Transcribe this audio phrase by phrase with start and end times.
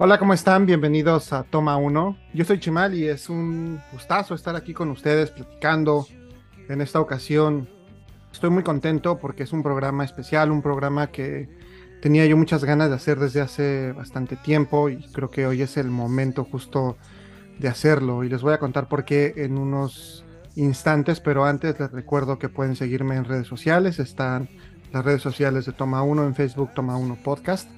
[0.00, 0.64] Hola, ¿cómo están?
[0.64, 2.16] Bienvenidos a Toma 1.
[2.32, 6.06] Yo soy Chimal y es un gustazo estar aquí con ustedes platicando.
[6.68, 7.68] En esta ocasión
[8.30, 11.48] estoy muy contento porque es un programa especial, un programa que
[12.00, 15.76] tenía yo muchas ganas de hacer desde hace bastante tiempo y creo que hoy es
[15.76, 16.96] el momento justo
[17.58, 18.22] de hacerlo.
[18.22, 20.24] Y les voy a contar por qué en unos
[20.54, 23.98] instantes, pero antes les recuerdo que pueden seguirme en redes sociales.
[23.98, 24.48] Están
[24.92, 27.68] las redes sociales de Toma 1 en Facebook, Toma 1 Podcast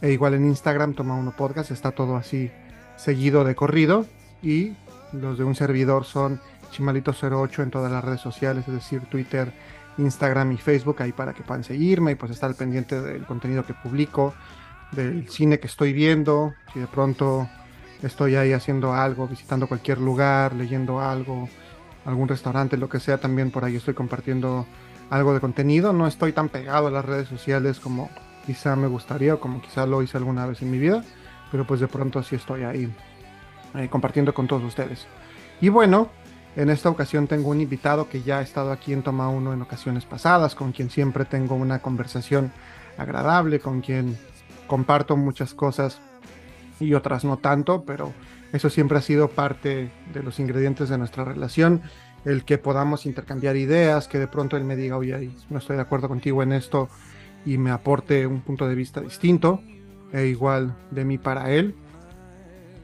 [0.00, 2.50] e igual en Instagram, Toma Uno Podcast, está todo así
[2.96, 4.06] seguido de corrido.
[4.42, 4.74] Y
[5.12, 6.40] los de un servidor son
[6.72, 9.52] Chimalito08 en todas las redes sociales, es decir, Twitter,
[9.98, 13.74] Instagram y Facebook, ahí para que puedan seguirme y pues estar pendiente del contenido que
[13.74, 14.34] publico,
[14.92, 17.48] del cine que estoy viendo, si de pronto
[18.02, 21.48] estoy ahí haciendo algo, visitando cualquier lugar, leyendo algo,
[22.04, 24.66] algún restaurante, lo que sea, también por ahí estoy compartiendo
[25.10, 25.92] algo de contenido.
[25.92, 28.08] No estoy tan pegado a las redes sociales como
[28.46, 31.04] quizá me gustaría, como quizá lo hice alguna vez en mi vida,
[31.50, 32.92] pero pues de pronto sí estoy ahí
[33.74, 35.06] eh, compartiendo con todos ustedes.
[35.60, 36.08] Y bueno,
[36.56, 39.62] en esta ocasión tengo un invitado que ya ha estado aquí en Toma 1 en
[39.62, 42.52] ocasiones pasadas, con quien siempre tengo una conversación
[42.98, 44.18] agradable, con quien
[44.66, 46.00] comparto muchas cosas
[46.80, 48.12] y otras no tanto, pero
[48.52, 51.82] eso siempre ha sido parte de los ingredientes de nuestra relación,
[52.24, 55.82] el que podamos intercambiar ideas, que de pronto él me diga, oye, no estoy de
[55.82, 56.88] acuerdo contigo en esto,
[57.44, 59.62] y me aporte un punto de vista distinto
[60.12, 61.74] e igual de mí para él.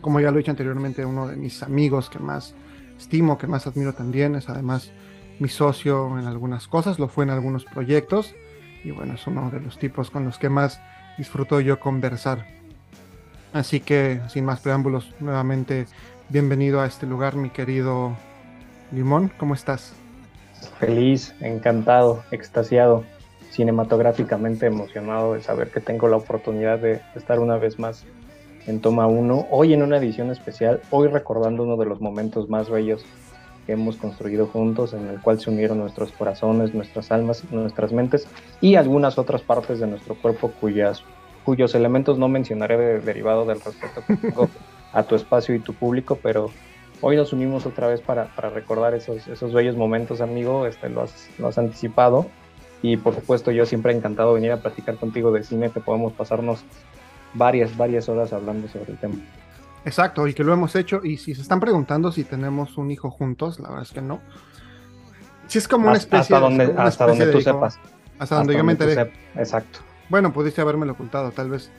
[0.01, 2.55] Como ya lo he dicho anteriormente, uno de mis amigos que más
[2.99, 4.93] estimo, que más admiro también, es además
[5.39, 8.35] mi socio en algunas cosas, lo fue en algunos proyectos
[8.85, 10.81] y bueno, es uno de los tipos con los que más
[11.19, 12.47] disfruto yo conversar.
[13.53, 15.87] Así que, sin más preámbulos, nuevamente
[16.29, 18.17] bienvenido a este lugar, mi querido
[18.93, 19.95] Limón, ¿cómo estás?
[20.79, 23.05] Feliz, encantado, extasiado
[23.57, 28.05] cinematográficamente emocionado de saber que tengo la oportunidad de estar una vez más
[28.67, 32.69] en Toma 1, hoy en una edición especial, hoy recordando uno de los momentos más
[32.69, 33.07] bellos
[33.65, 38.29] que hemos construido juntos, en el cual se unieron nuestros corazones, nuestras almas, nuestras mentes
[38.61, 41.03] y algunas otras partes de nuestro cuerpo cuyas,
[41.45, 44.51] cuyos elementos no mencionaré de, derivado del respeto que tengo
[44.93, 46.51] a tu espacio y tu público, pero
[47.01, 51.03] hoy nos unimos otra vez para, para recordar esos, esos bellos momentos, amigo, este, lo,
[51.03, 52.27] has, lo has anticipado
[52.83, 56.13] y por supuesto, yo siempre he encantado venir a platicar contigo de cine, que podemos
[56.13, 56.65] pasarnos
[57.35, 59.17] varias, varias horas hablando sobre el tema.
[59.85, 61.01] Exacto, y que lo hemos hecho.
[61.03, 64.21] Y si se están preguntando si tenemos un hijo juntos, la verdad es que no.
[65.47, 67.79] Si es como una especie hasta donde, hasta donde tú sepas.
[68.19, 69.13] Hasta donde yo me enteré.
[69.37, 69.81] Exacto.
[70.09, 71.71] Bueno, pudiste haberme ocultado, tal vez.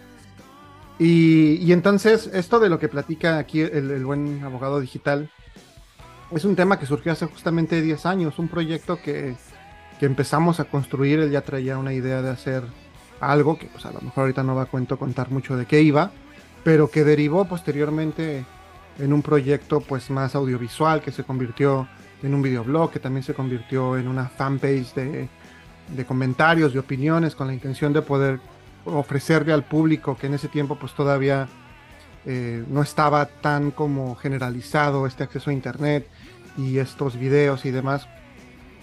[1.00, 5.30] Y, y, entonces, esto de lo que platica aquí el, el, buen abogado digital
[6.32, 9.36] es un tema que surgió hace justamente 10 años, un proyecto que
[10.00, 12.64] que empezamos a construir, él ya traía una idea de hacer
[13.20, 15.82] algo, que pues a lo mejor ahorita no va a cuento contar mucho de qué
[15.82, 16.12] iba,
[16.64, 18.46] pero que derivó posteriormente
[19.00, 21.88] en un proyecto pues más audiovisual que se convirtió
[22.24, 25.30] en un videoblog, que también se convirtió en una fanpage de,
[25.96, 28.40] de comentarios, de opiniones, con la intención de poder
[28.86, 31.48] ofrecerle al público que en ese tiempo pues todavía
[32.26, 36.08] eh, no estaba tan como generalizado este acceso a internet
[36.58, 38.08] y estos videos y demás,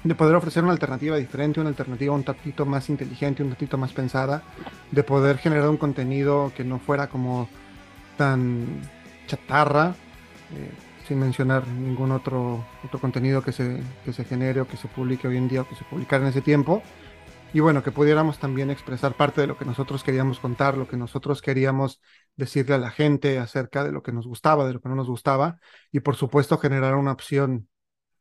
[0.05, 3.93] de poder ofrecer una alternativa diferente, una alternativa un tantito más inteligente, un tantito más
[3.93, 4.43] pensada,
[4.91, 7.49] de poder generar un contenido que no fuera como
[8.19, 8.83] tan
[9.27, 9.95] chatarra,
[10.55, 10.71] eh,
[11.09, 15.27] sin mencionar ningún otro, otro contenido que se, que se genere o que se publique
[15.27, 16.83] hoy en día o que se publicara en ese tiempo.
[17.55, 20.97] Y bueno, que pudiéramos también expresar parte de lo que nosotros queríamos contar, lo que
[20.97, 22.01] nosotros queríamos
[22.37, 25.09] decirle a la gente acerca de lo que nos gustaba, de lo que no nos
[25.09, 25.59] gustaba,
[25.93, 27.69] y por supuesto generar una opción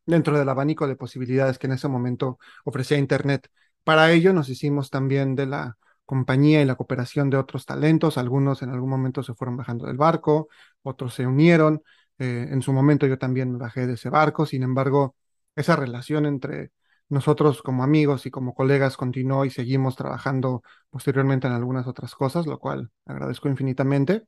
[0.06, 3.50] dentro del abanico de posibilidades que en ese momento ofrecía Internet.
[3.84, 8.18] Para ello nos hicimos también de la compañía y la cooperación de otros talentos.
[8.18, 10.48] Algunos en algún momento se fueron bajando del barco,
[10.84, 11.82] otros se unieron.
[12.20, 14.46] Eh, en su momento yo también me bajé de ese barco.
[14.46, 15.16] Sin embargo,
[15.56, 16.72] esa relación entre
[17.10, 22.48] nosotros como amigos y como colegas continuó y seguimos trabajando posteriormente en algunas otras cosas,
[22.48, 24.24] lo cual agradezco infinitamente.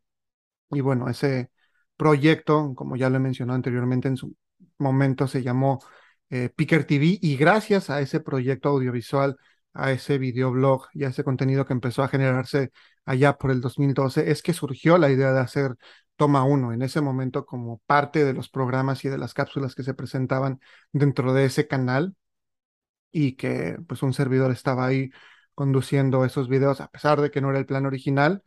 [0.72, 1.51] Y bueno, ese
[1.98, 4.36] proyecto, como ya lo he mencionado anteriormente en su
[4.77, 5.79] momento se llamó
[6.29, 9.38] eh, Picker TV y gracias a ese proyecto audiovisual,
[9.73, 12.71] a ese videoblog y a ese contenido que empezó a generarse
[13.06, 15.75] allá por el 2012, es que surgió la idea de hacer
[16.15, 19.83] Toma 1 en ese momento como parte de los programas y de las cápsulas que
[19.83, 20.59] se presentaban
[20.94, 22.15] dentro de ese canal
[23.12, 25.09] y que pues un servidor estaba ahí
[25.53, 28.44] conduciendo esos videos a pesar de que no era el plan original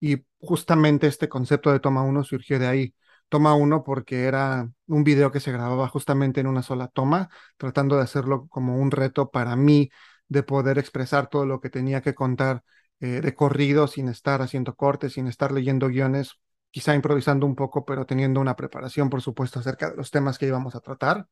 [0.00, 2.94] y justamente este concepto de Toma 1 surgió de ahí
[3.32, 7.96] toma uno porque era un video que se grababa justamente en una sola toma, tratando
[7.96, 9.88] de hacerlo como un reto para mí
[10.28, 12.62] de poder expresar todo lo que tenía que contar
[13.00, 16.32] eh, de corrido sin estar haciendo cortes, sin estar leyendo guiones
[16.70, 20.46] quizá improvisando un poco, pero teniendo una preparación, por supuesto, acerca de los temas que
[20.46, 21.26] íbamos a tratar.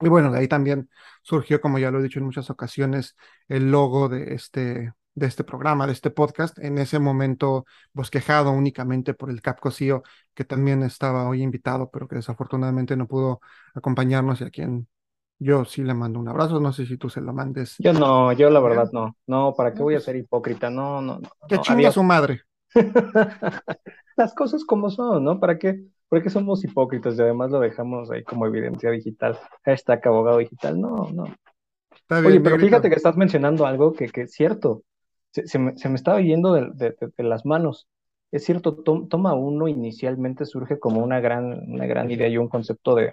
[0.00, 0.88] Y bueno, de ahí también
[1.22, 3.16] surgió, como ya lo he dicho en muchas ocasiones,
[3.48, 9.14] el logo de este, de este programa, de este podcast, en ese momento bosquejado únicamente
[9.14, 10.02] por el Capcosío,
[10.34, 13.40] que también estaba hoy invitado, pero que desafortunadamente no pudo
[13.74, 14.88] acompañarnos y a quien
[15.38, 17.76] yo sí le mando un abrazo, no sé si tú se lo mandes.
[17.78, 20.70] Yo no, yo la verdad no, no, ¿para qué voy a pues ser hipócrita?
[20.70, 21.28] No, no, no.
[21.48, 22.42] Que chinga su madre.
[24.16, 25.40] Las cosas como son, ¿no?
[25.40, 25.84] ¿Para qué?
[26.14, 29.36] porque somos hipócritas y además lo dejamos ahí como evidencia digital.
[29.64, 30.80] Hashtag abogado digital.
[30.80, 31.24] No, no.
[32.08, 34.84] Oye, pero fíjate que estás mencionando algo que, que es cierto.
[35.34, 37.88] Se, me, se, me, estaba yendo de, de, las manos.
[38.30, 42.94] Es cierto, Toma Uno inicialmente surge como una gran, una gran idea y un concepto
[42.94, 43.12] de,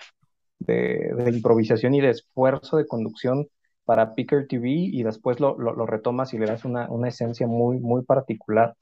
[1.33, 3.47] improvisación y de esfuerzo de conducción
[3.85, 7.79] para Picker TV y después lo, lo, retomas y le das una, una esencia muy,
[7.79, 8.75] muy particular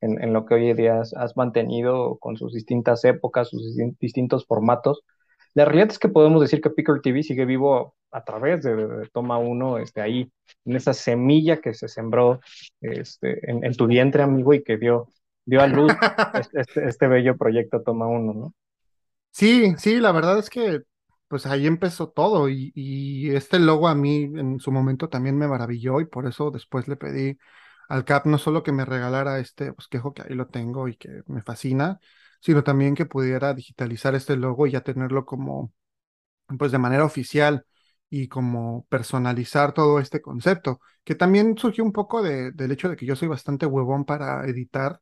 [0.00, 5.02] en, lo que hoy en día has, mantenido con sus distintas épocas, sus distintos formatos.
[5.56, 9.38] La realidad es que podemos decir que Picker TV sigue vivo a través de, Toma
[9.38, 10.30] 1, este, ahí,
[10.66, 12.40] en esa semilla que se sembró
[12.82, 15.08] este, en, tu vientre, amigo, y que dio,
[15.46, 15.90] dio a luz
[16.34, 18.54] este, este, este, bello proyecto Toma 1, ¿no?
[19.30, 20.82] Sí, sí, la verdad es que
[21.26, 25.48] pues ahí empezó todo y, y, este logo a mí en su momento también me
[25.48, 27.38] maravilló y por eso después le pedí
[27.88, 31.22] al CAP no solo que me regalara este bosquejo que ahí lo tengo y que
[31.26, 31.98] me fascina,
[32.46, 35.74] sino también que pudiera digitalizar este logo y ya tenerlo como,
[36.58, 37.64] pues de manera oficial
[38.10, 42.96] y como personalizar todo este concepto, que también surgió un poco de, del hecho de
[42.96, 45.00] que yo soy bastante huevón para editar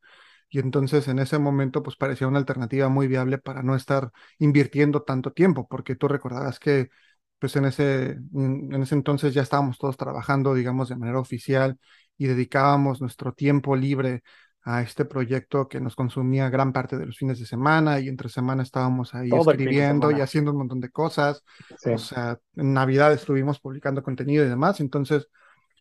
[0.49, 5.02] y entonces en ese momento pues parecía una alternativa muy viable para no estar invirtiendo
[5.02, 6.88] tanto tiempo, porque tú recordarás que
[7.38, 11.79] pues en ese, en ese entonces ya estábamos todos trabajando, digamos, de manera oficial
[12.17, 14.23] y dedicábamos nuestro tiempo libre
[14.64, 18.31] a este proyecto que nos consumía gran parte de los fines de semana y entre
[18.31, 21.44] semana estábamos ahí escribiendo y haciendo un montón de cosas.
[21.84, 25.28] O sea, en Navidad estuvimos publicando contenido y demás, entonces,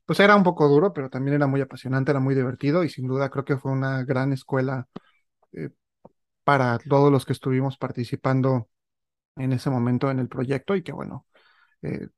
[0.05, 3.07] pues era un poco duro, pero también era muy apasionante, era muy divertido y sin
[3.07, 4.87] duda creo que fue una gran escuela
[5.53, 5.69] eh,
[6.43, 8.67] para todos los que estuvimos participando
[9.37, 11.25] en ese momento en el proyecto y que bueno,
[11.83, 12.09] eh,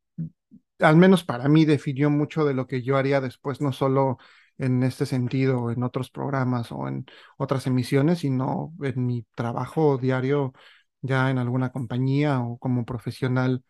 [0.80, 4.18] al menos para mí, definió mucho de lo que yo haría después, no solo
[4.58, 7.06] en este sentido, en otros programas o en
[7.38, 10.54] otras emisiones, sino en mi trabajo diario
[11.02, 13.64] ya en alguna compañía o como profesional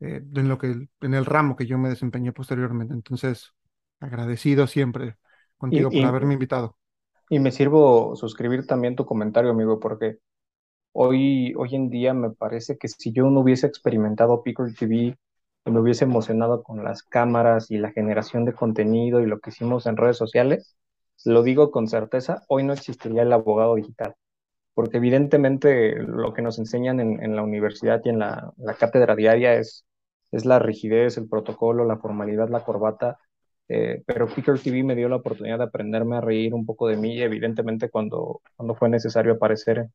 [0.00, 2.94] eh, en lo que en el ramo que yo me desempeñé posteriormente.
[2.94, 3.52] Entonces,
[4.00, 5.16] agradecido siempre
[5.56, 6.76] contigo por haberme invitado.
[7.28, 10.18] Y me sirvo suscribir también tu comentario, amigo, porque
[10.92, 15.18] hoy, hoy en día me parece que si yo no hubiese experimentado Picker TV
[15.70, 19.86] me hubiese emocionado con las cámaras y la generación de contenido y lo que hicimos
[19.86, 20.76] en redes sociales,
[21.24, 24.14] lo digo con certeza, hoy no existiría el abogado digital,
[24.74, 29.84] porque evidentemente lo que nos enseñan en, la universidad y en la, cátedra diaria es,
[30.32, 33.18] es la rigidez, el protocolo, la formalidad, la corbata,
[33.68, 36.96] eh, pero Picker TV me dio la oportunidad de aprenderme a reír un poco de
[36.96, 39.92] mí evidentemente cuando, cuando fue necesario aparecer en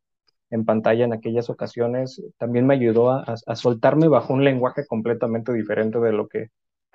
[0.65, 6.11] pantalla en aquellas ocasiones, también me ayudó a, soltarme bajo un lenguaje completamente diferente de
[6.11, 6.51] lo que,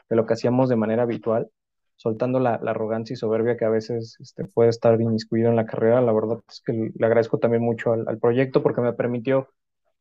[0.08, 1.50] de lo que hacíamos de manera habitual,
[1.96, 6.00] soltando la, arrogancia y soberbia que a veces este, puede estar inmiscuido en la carrera.
[6.00, 9.48] La verdad es que le agradezco también mucho al, proyecto porque me permitió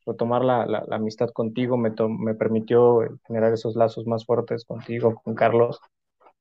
[0.06, 5.34] retomar la, la, amistad contigo, me, me permitió generar esos lazos más fuertes contigo, con
[5.34, 5.82] Carlos,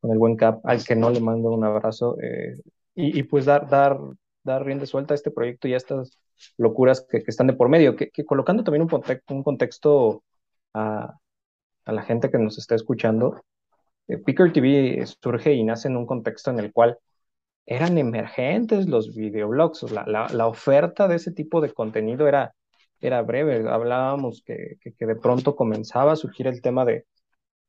[0.00, 2.56] con el buen Cap, al que no le mando un abrazo, eh,
[2.94, 3.98] y, y, pues dar, dar,
[4.44, 6.18] dar rienda suelta a este proyecto y a estas
[6.56, 10.22] locuras que, están de por medio, que, colocando también un, contexto
[10.74, 11.18] a,
[11.86, 13.42] la gente que nos está escuchando,
[14.08, 16.98] eh, Picker TV surge y nace en un contexto en el cual
[17.66, 22.54] eran emergentes los videoblogs, la, la, oferta de ese tipo de contenido era,
[23.00, 27.06] era breve, hablábamos que, que, de pronto comenzaba a surgir el tema de,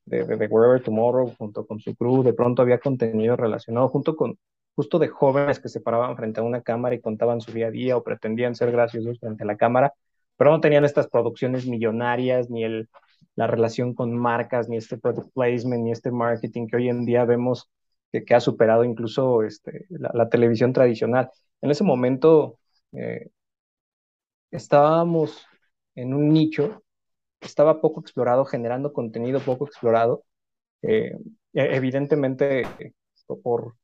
[0.05, 4.37] de, de, Wherever Tomorrow junto con su crew, de pronto había contenido relacionado junto con,
[4.77, 7.71] justo de jóvenes que se paraban frente a una cámara y contaban su día a
[7.71, 9.93] día o pretendían ser graciosos frente a la cámara,
[10.37, 12.87] pero no tenían estas producciones millonarias, ni el,
[13.35, 17.25] la relación con marcas, ni este product placement, ni este marketing que hoy en día
[17.25, 17.71] vemos
[18.11, 21.31] que, que ha superado incluso este, la, televisión tradicional.
[21.61, 22.59] En ese momento
[22.91, 23.29] eh,
[24.51, 25.43] estábamos
[25.95, 26.83] en un nicho,
[27.41, 30.23] estaba poco explorado, generando contenido poco explorado.
[30.83, 31.17] Eh,
[31.53, 32.67] e, evidentemente,
[33.41, 33.75] por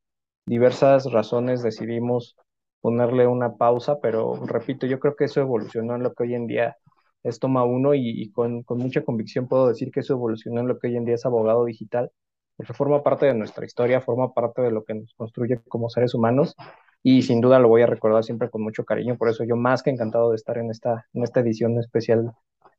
[0.46, 2.36] diversas razones decidimos
[2.80, 6.46] ponerle una pausa, pero repito, yo creo que eso evolucionó en lo que hoy en
[6.46, 6.76] día
[7.22, 10.88] es Toma Uno y, con, mucha convicción puedo decir que eso evolucionó en lo que
[10.88, 12.10] hoy en día es abogado digital,
[12.56, 16.14] porque forma parte de nuestra historia, forma parte de lo que nos construye como seres
[16.14, 16.54] humanos
[17.02, 19.82] y sin duda lo voy a recordar siempre con mucho cariño, por eso yo más
[19.82, 22.32] que encantado de estar en esta, en esta edición especial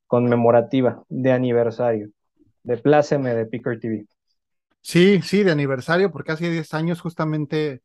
[0.07, 2.09] conmemorativa de aniversario
[2.63, 4.05] de Pláceme de Picker TV.
[4.87, 7.81] Sí, sí, de aniversario, porque hace 10 años justamente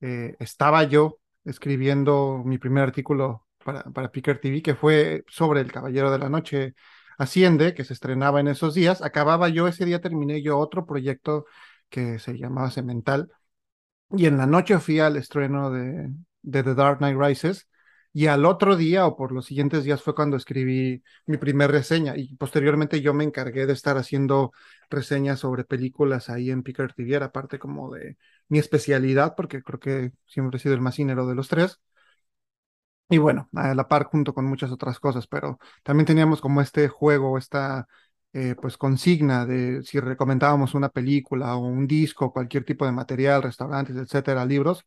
[0.00, 5.72] eh, estaba yo escribiendo mi primer artículo para, para Picker TV, que fue sobre El
[5.72, 6.74] Caballero de la Noche
[7.18, 9.02] Asciende, que se estrenaba en esos días.
[9.02, 11.46] Acababa yo, ese día terminé yo otro proyecto
[11.90, 13.30] que se llamaba Cemental,
[14.12, 16.10] y en la noche fui al estreno de,
[16.42, 17.68] de The Dark Knight Rises,
[18.12, 22.16] y al otro día o por los siguientes días fue cuando escribí mi primer reseña
[22.16, 24.52] y posteriormente yo me encargué de estar haciendo
[24.90, 28.16] reseñas sobre películas ahí en Picker TV, aparte como de
[28.48, 31.80] mi especialidad, porque creo que siempre he sido el más cinero de los tres.
[33.10, 36.88] Y bueno, a la par junto con muchas otras cosas, pero también teníamos como este
[36.88, 37.88] juego, esta
[38.34, 43.42] eh, pues consigna de si recomendábamos una película o un disco, cualquier tipo de material,
[43.42, 44.84] restaurantes, etcétera, libros,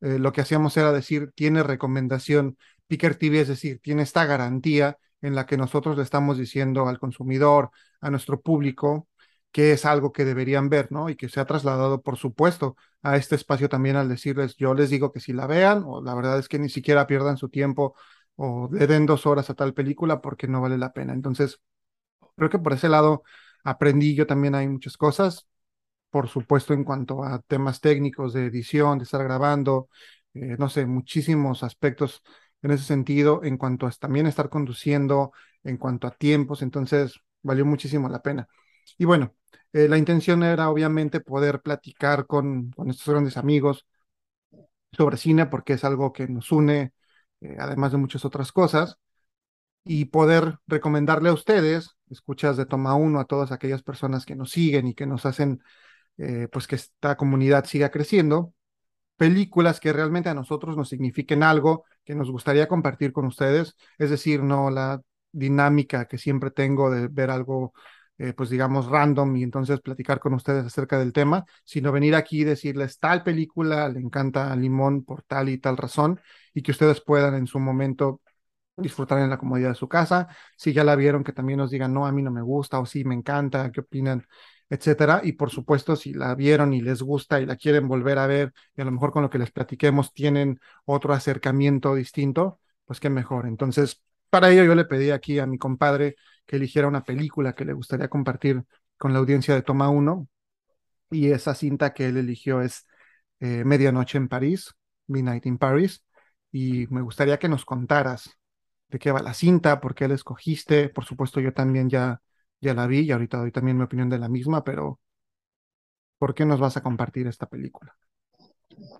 [0.00, 4.98] eh, lo que hacíamos era decir, tiene recomendación Picker TV, es decir, tiene esta garantía
[5.22, 9.08] en la que nosotros le estamos diciendo al consumidor, a nuestro público,
[9.52, 11.08] que es algo que deberían ver, ¿no?
[11.10, 14.90] Y que se ha trasladado, por supuesto, a este espacio también al decirles, yo les
[14.90, 17.94] digo que si la vean, o la verdad es que ni siquiera pierdan su tiempo
[18.36, 21.12] o le den dos horas a tal película porque no vale la pena.
[21.12, 21.60] Entonces,
[22.36, 23.22] creo que por ese lado
[23.64, 25.46] aprendí yo también hay muchas cosas
[26.10, 29.88] por supuesto, en cuanto a temas técnicos de edición, de estar grabando,
[30.34, 32.22] eh, no sé, muchísimos aspectos
[32.62, 35.32] en ese sentido, en cuanto a también estar conduciendo,
[35.64, 38.48] en cuanto a tiempos, entonces valió muchísimo la pena.
[38.98, 39.34] Y bueno,
[39.72, 43.86] eh, la intención era obviamente poder platicar con, con estos grandes amigos
[44.92, 46.92] sobre cine, porque es algo que nos une,
[47.40, 48.96] eh, además de muchas otras cosas,
[49.84, 54.50] y poder recomendarle a ustedes, escuchas de Toma Uno, a todas aquellas personas que nos
[54.50, 55.62] siguen y que nos hacen
[56.20, 58.54] eh, pues que esta comunidad siga creciendo,
[59.16, 64.10] películas que realmente a nosotros nos signifiquen algo, que nos gustaría compartir con ustedes, es
[64.10, 65.00] decir, no la
[65.32, 67.72] dinámica que siempre tengo de ver algo,
[68.18, 72.40] eh, pues digamos, random y entonces platicar con ustedes acerca del tema, sino venir aquí
[72.42, 76.20] y decirles tal película, le encanta a Limón por tal y tal razón,
[76.54, 78.22] y que ustedes puedan en su momento
[78.76, 80.28] disfrutar en la comodidad de su casa.
[80.56, 82.86] Si ya la vieron, que también nos digan, no, a mí no me gusta o
[82.86, 84.26] sí, me encanta, ¿qué opinan?
[84.70, 85.20] Etcétera.
[85.24, 88.52] Y por supuesto, si la vieron y les gusta y la quieren volver a ver,
[88.76, 93.10] y a lo mejor con lo que les platiquemos tienen otro acercamiento distinto, pues qué
[93.10, 93.46] mejor.
[93.46, 97.64] Entonces, para ello yo le pedí aquí a mi compadre que eligiera una película que
[97.64, 98.64] le gustaría compartir
[98.96, 100.28] con la audiencia de Toma 1.
[101.10, 102.86] Y esa cinta que él eligió es
[103.40, 104.74] eh, Medianoche en París,
[105.08, 106.04] Midnight in Paris.
[106.52, 108.30] Y me gustaría que nos contaras
[108.88, 110.88] de qué va la cinta, por qué la escogiste.
[110.88, 112.20] Por supuesto, yo también ya
[112.60, 115.00] ya la vi y ahorita doy también mi opinión de la misma, pero
[116.18, 117.96] ¿por qué nos vas a compartir esta película?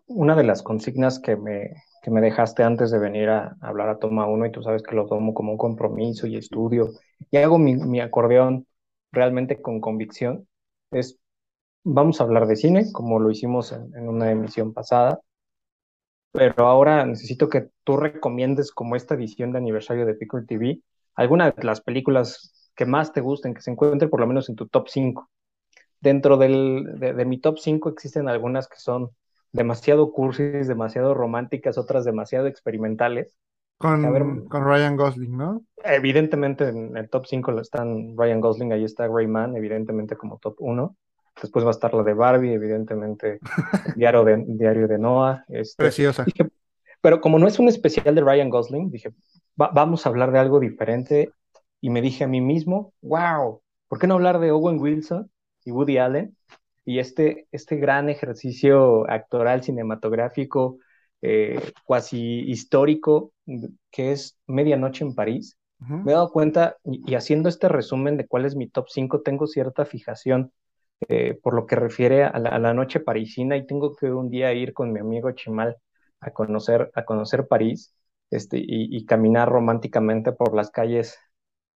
[0.06, 3.98] Una de las consignas que me, que me dejaste antes de venir a, hablar a
[3.98, 6.90] Toma 1, y tú sabes que lo tomo como un compromiso y estudio,
[7.30, 8.66] y hago mi, acordeón
[9.12, 10.48] realmente con convicción,
[10.90, 11.18] es,
[11.84, 15.20] vamos a hablar de cine, como lo hicimos en, en una emisión pasada,
[16.32, 20.80] pero ahora necesito que tú recomiendes como esta edición de aniversario de Pickle TV
[21.14, 24.56] alguna de las películas que más te gusten, que se encuentren por lo menos en
[24.56, 25.28] tu top 5.
[26.00, 29.10] Dentro del, de, mi top 5 existen algunas que son
[29.52, 33.36] demasiado cursis, demasiado románticas, otras demasiado experimentales.
[33.76, 35.62] Con, con Ryan Gosling, ¿no?
[35.84, 40.96] Evidentemente en el top 5 están Ryan Gosling, ahí está Rayman, evidentemente como top 1.
[41.42, 43.40] Después va a estar la de Barbie, evidentemente
[43.94, 45.44] Diario de, Diario de Noah.
[45.48, 46.24] Este, Preciosa.
[47.02, 49.12] pero como no es un especial de Ryan Gosling, dije,
[49.54, 51.34] vamos a hablar de algo diferente
[51.80, 55.30] y me dije a mí mismo, wow, ¿por qué no hablar de Owen Wilson
[55.64, 56.36] y Woody Allen?
[56.84, 60.78] Y este, este gran ejercicio actoral cinematográfico,
[61.22, 63.32] eh, cuasi histórico,
[63.90, 65.56] que es Medianoche en París.
[65.78, 69.46] Me he dado cuenta, y, haciendo este resumen de cuál es mi top 5, tengo
[69.46, 70.52] cierta fijación
[71.08, 74.74] eh, por lo que refiere a la, noche parisina y tengo que un día ir
[74.74, 75.78] con mi amigo Chimal
[76.20, 77.94] a conocer, a conocer París
[78.30, 81.18] este, y, y, caminar románticamente por las calles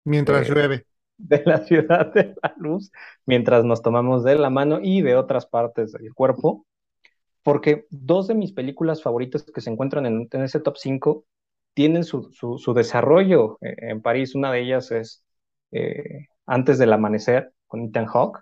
[0.04, 0.86] Mientras llueve.
[1.16, 2.90] De la ciudad de la luz,
[3.24, 6.66] mientras nos tomamos de la mano y de otras partes del cuerpo,
[7.44, 11.24] porque dos de mis películas favoritas que se encuentran en, ese top 5
[11.72, 14.34] tienen su, su, desarrollo eh, en París.
[14.34, 15.24] Una de ellas es
[15.70, 18.40] eh, Antes del Amanecer, con Ethan Hawke,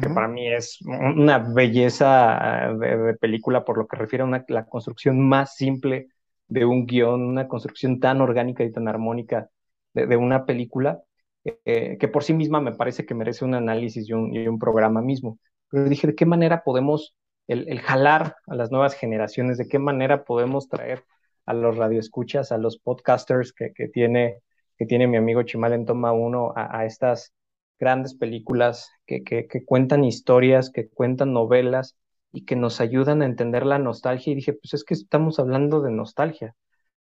[0.00, 4.66] que para mí es una belleza eh, de, película por lo que refiere a la
[4.66, 6.08] construcción más simple
[6.48, 9.48] de un guion, una construcción tan orgánica y tan armónica
[9.94, 11.02] de, una película
[11.44, 15.38] eh, que por sí misma me parece que merece un análisis y un, programa mismo.
[15.68, 17.14] Pero dije, ¿de qué manera podemos
[17.46, 21.04] el, jalar a las nuevas generaciones, de qué manera podemos traer
[21.46, 24.38] a los radioescuchas, a los podcasters que, tiene,
[24.78, 27.32] que tiene mi amigo Chimal en Toma 1, a, estas
[27.78, 31.96] grandes películas que, que, cuentan historias, que cuentan novelas
[32.30, 34.32] y que nos ayudan a entender la nostalgia.
[34.32, 36.54] Y dije, pues es que estamos hablando de nostalgia.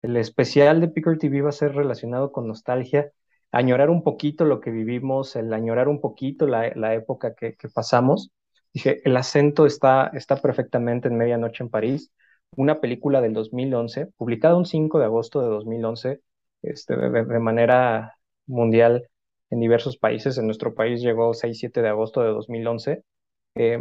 [0.01, 3.11] El especial de Picker TV va a ser relacionado con nostalgia,
[3.51, 7.69] añorar un poquito lo que vivimos, el añorar un poquito la, la época que, que
[7.69, 8.31] pasamos
[8.73, 12.11] Dije, el acento está, está perfectamente en Medianoche en París,
[12.55, 16.21] una película del 2011, publicada un 5 de agosto de 2011,
[16.61, 19.09] este, de, manera mundial
[19.49, 20.37] en diversos países.
[20.37, 23.03] En nuestro país llegó 6-7 de agosto de 2011.
[23.55, 23.79] Eh,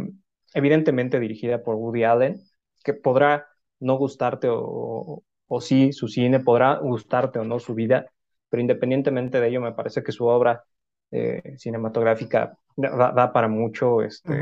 [0.53, 2.41] evidentemente dirigida por Woody Allen,
[2.83, 3.47] que podrá
[3.79, 8.05] no gustarte o, o, sí su cine, podrá gustarte o no su vida,
[8.49, 10.63] pero independientemente de ello, me parece que su obra
[11.11, 14.01] eh, cinematográfica da, para mucho.
[14.01, 14.33] Este,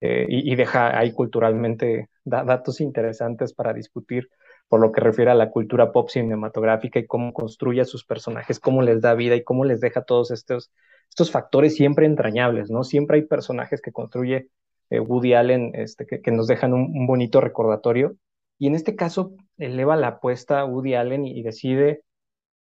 [0.00, 4.28] eh, y, deja ahí culturalmente datos interesantes para discutir
[4.68, 8.58] por lo que refiere a la cultura pop cinematográfica y cómo construye a sus personajes,
[8.60, 10.72] cómo les da vida y cómo les deja todos estos,
[11.08, 12.84] estos factores siempre entrañables, ¿no?
[12.84, 14.48] Siempre hay personajes que construye
[14.90, 18.16] eh, Woody Allen este, que, nos dejan un, bonito recordatorio.
[18.58, 22.02] Y en este caso eleva la apuesta a Woody Allen y, decide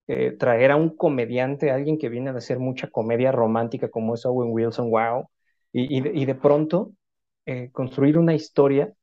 [0.07, 4.25] eh, traer a un comediante, alguien que viene a hacer mucha comedia romántica como es
[4.25, 5.29] Owen Wilson, wow.
[5.71, 6.91] Y, de pronto
[7.45, 8.93] eh, construir una historia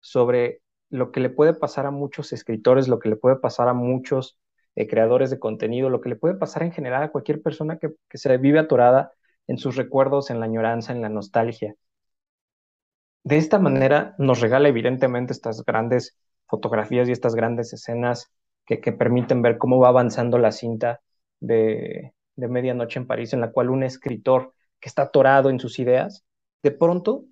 [0.00, 0.60] sobre
[0.90, 4.38] lo que le puede pasar a muchos escritores, lo que le puede pasar a muchos
[4.76, 7.90] eh, creadores de contenido, lo que le puede pasar en general a cualquier persona que,
[8.12, 9.12] se vive atorada
[9.46, 11.74] en sus recuerdos, en la añoranza, en la nostalgia.
[13.24, 18.30] De esta manera nos regala evidentemente estas grandes fotografías y estas grandes escenas
[18.64, 21.00] que, permiten ver cómo va avanzando la cinta
[21.40, 25.78] de, de Medianoche en París, en la cual un escritor que está atorado en sus
[25.78, 26.24] ideas,
[26.62, 27.24] de pronto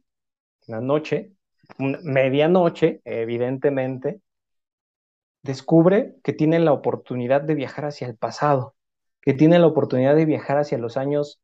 [0.67, 1.33] la noche,
[1.79, 4.21] medianoche, evidentemente,
[5.43, 8.75] descubre que tiene la oportunidad de viajar hacia el pasado,
[9.21, 11.41] que tiene la oportunidad de viajar hacia los años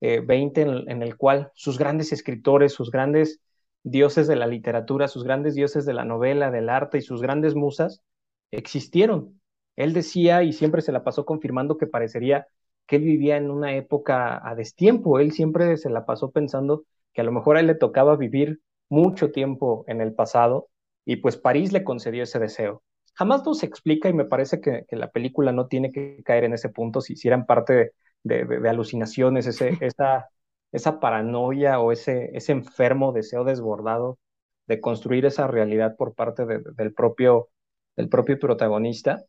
[0.00, 3.40] 20 eh, en, el cual sus grandes escritores, sus grandes
[3.84, 7.54] dioses de la literatura, sus grandes dioses de la novela, del arte y sus grandes
[7.54, 8.02] musas
[8.50, 9.40] existieron.
[9.76, 12.46] Él decía y siempre se la pasó confirmando que parecería
[12.86, 15.20] que él vivía en una época a destiempo.
[15.20, 18.60] Él siempre se la pasó pensando que a lo mejor a él le tocaba vivir
[18.88, 20.68] mucho tiempo en el pasado
[21.04, 22.82] y pues París le concedió ese deseo.
[23.14, 26.68] Jamás nos explica y me parece que, la película no tiene que caer en ese
[26.68, 27.92] punto si hicieran parte
[28.22, 30.28] de, alucinaciones, ese, esa,
[30.74, 34.18] esa paranoia o ese, ese enfermo deseo desbordado
[34.66, 37.48] de construir esa realidad por parte del, propio,
[37.96, 39.24] del propio protagonista,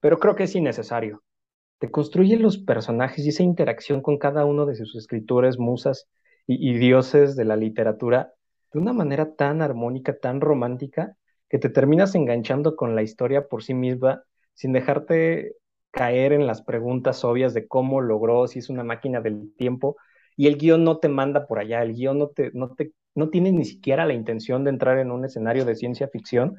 [0.00, 1.22] pero creo que es innecesario.
[1.78, 6.08] Te construyen los personajes y esa interacción con cada uno de sus escritores, musas,
[6.46, 8.32] y, dioses de la literatura
[8.72, 11.16] de una manera tan armónica, tan romántica,
[11.50, 14.22] que te terminas enganchando con la historia por sí misma
[14.54, 15.56] sin dejarte
[15.90, 19.96] caer en las preguntas obvias de cómo logró, si es una máquina del tiempo,
[20.36, 23.30] y el guion no te manda por allá, el guion no, te, no, te, no
[23.30, 26.56] tiene ni siquiera la intención de entrar en un escenario de ciencia ficción,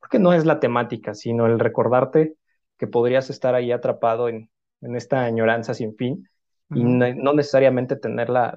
[0.00, 2.34] porque no es la temática, sino el recordarte
[2.78, 6.28] que podrías estar ahí atrapado en, en esta añoranza sin fin
[6.70, 8.54] y no, necesariamente tener la,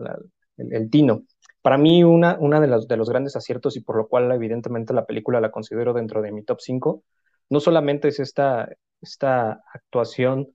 [0.58, 1.24] el, Tino.
[1.62, 4.94] Para mí, una, una de, los, de los grandes aciertos y por lo cual evidentemente
[4.94, 7.04] la película la considero dentro de mi top 5,
[7.50, 8.68] no solamente es esta,
[9.00, 10.50] esta actuación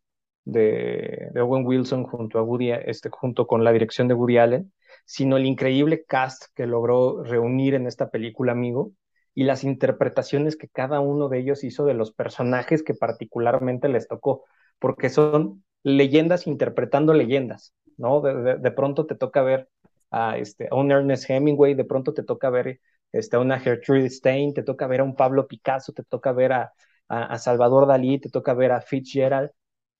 [0.47, 4.73] de, Owen Wilson junto, a Woody, este, junto con la dirección de Woody Allen,
[5.05, 8.93] sino el increíble cast que logró reunir en esta película, amigo,
[9.35, 14.09] y las interpretaciones que cada uno de ellos hizo de los personajes que particularmente les
[14.09, 14.45] tocó,
[14.79, 18.23] porque son leyendas interpretando leyendas, ¿no?
[18.23, 19.69] de pronto te toca ver
[20.11, 22.81] a, este, un Ernest Hemingway, de pronto te toca ver
[23.13, 26.53] este, a una Gertrude Stein, te toca ver a un Pablo Picasso, te toca ver
[26.53, 26.73] a,
[27.09, 29.51] a, Salvador Dalí, te toca ver a Fitzgerald,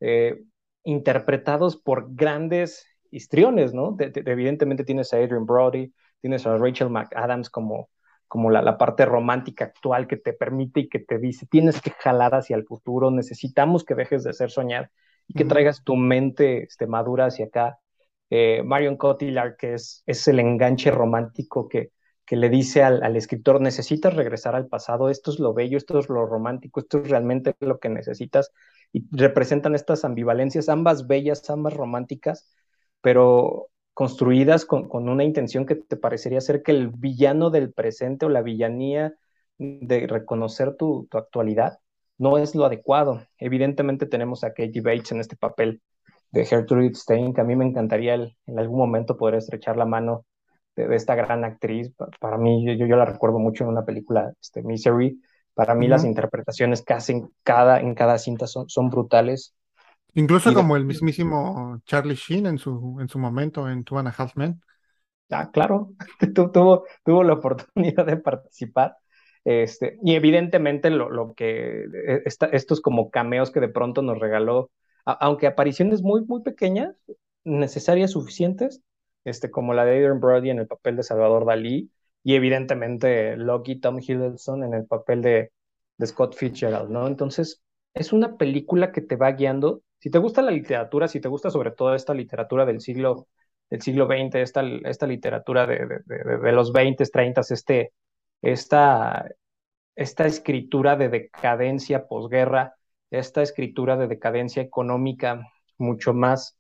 [0.01, 0.43] eh,
[0.85, 3.97] interpretados por grandes histriones, ¿no?
[3.99, 7.89] evidentemente tienes a Adrian Brody, tienes a Rachel McAdams como,
[8.29, 11.91] como la, la, parte romántica actual que te permite y que te dice, tienes que
[11.91, 14.91] jalar hacia el futuro, necesitamos que dejes de ser soñar
[15.29, 17.79] y que traigas tu mente este, madura hacia acá.
[18.31, 21.91] Eh, Marion Cotillard, que es, es el enganche romántico que,
[22.27, 25.99] que le dice al, al, escritor, necesitas regresar al pasado, esto es lo bello, esto
[25.99, 28.53] es lo romántico, esto es realmente lo que necesitas,
[28.93, 32.53] y representan estas ambivalencias, ambas bellas, ambas románticas,
[33.01, 38.27] pero construidas con, con una intención que te parecería ser que el villano del presente
[38.27, 39.15] o la villanía
[39.59, 41.79] de reconocer tu, tu actualidad
[42.19, 43.23] no es lo adecuado.
[43.39, 45.81] Evidentemente tenemos a Katie Bates en este papel
[46.31, 50.27] de Gertrude Stein, que a mí me encantaría en algún momento poder estrechar la mano
[50.77, 51.93] de, esta gran actriz.
[52.21, 55.21] Para mí, yo, yo, la recuerdo mucho en una película, este, Misery.
[55.55, 59.55] Para mí las interpretaciones que hacen cada, en cada cinta son, son brutales.
[60.15, 64.15] Incluso como el mismísimo Charlie Sheen en su, en su momento en Two and a
[64.17, 64.61] Half Men.
[65.31, 65.93] Ah, claro,
[66.35, 68.97] tuvo, tuvo la oportunidad de participar.
[69.45, 74.71] Este, y evidentemente lo, lo que e, estos como cameos que de pronto nos regaló,
[75.05, 76.97] aunque apariciones muy, muy pequeñas,
[77.45, 78.83] necesarias, suficientes,
[79.27, 81.91] este, como la de Adrian Brody en el papel de Salvador Dalí,
[82.23, 85.53] y evidentemente Loki, Tom Hiddleston en el papel de,
[85.99, 87.07] de Scott Fitzgerald, ¿no?
[87.07, 87.63] Entonces,
[87.95, 89.83] es una película que te va guiando.
[89.99, 93.29] Si te gusta la literatura, si te gusta sobre todo esta literatura del siglo,
[93.71, 97.93] del siglo XX, esta, esta literatura de, de, de los 20, 30, este,
[98.43, 99.27] esta,
[99.97, 102.77] esta escritura de decadencia posguerra,
[103.11, 105.41] esta escritura de decadencia económica
[105.79, 106.59] mucho más,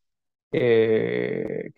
[0.52, 1.70] eh,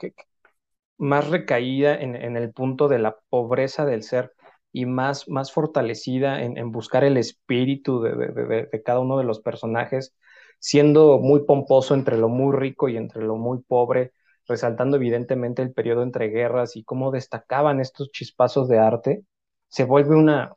[0.99, 4.33] más recaída en, en, el punto de la pobreza del ser
[4.73, 9.25] y más, más fortalecida en, en buscar el espíritu de, de, de, cada uno de
[9.25, 10.15] los personajes,
[10.59, 14.13] siendo muy pomposo entre lo muy rico y entre lo muy pobre,
[14.47, 19.25] resaltando evidentemente el periodo entre guerras y cómo destacaban estos chispazos de arte
[19.69, 20.55] se vuelve una,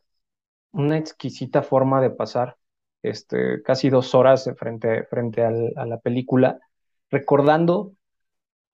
[0.72, 2.58] una exquisita forma de pasar
[3.02, 5.52] este, casi dos horas frente, frente a
[5.86, 6.60] la película,
[7.10, 7.94] recordando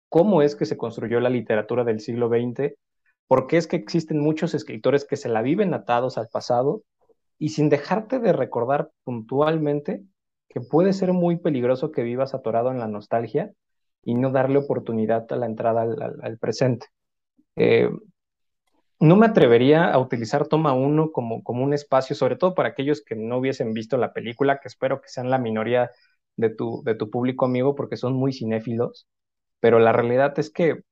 [0.10, 2.74] cómo es que se construyó la literatura del siglo XX,
[3.28, 6.84] por qué es que existen muchos escritores que se la viven atados al pasado
[7.38, 10.04] y sin dejarte de recordar puntualmente
[10.50, 13.52] que puede ser muy peligroso que vivas atorado en la nostalgia
[14.04, 16.88] y no darle oportunidad a la entrada al, presente.
[17.56, 17.89] Eh,
[19.00, 23.04] no me atrevería a utilizar Toma 1 como, como un espacio, sobre todo para aquellos
[23.04, 25.91] que no hubiesen visto la película, que espero que sean la minoría
[26.36, 29.08] de tu, de tu público amigo porque son muy cinéfilos,
[29.60, 30.84] pero la realidad es que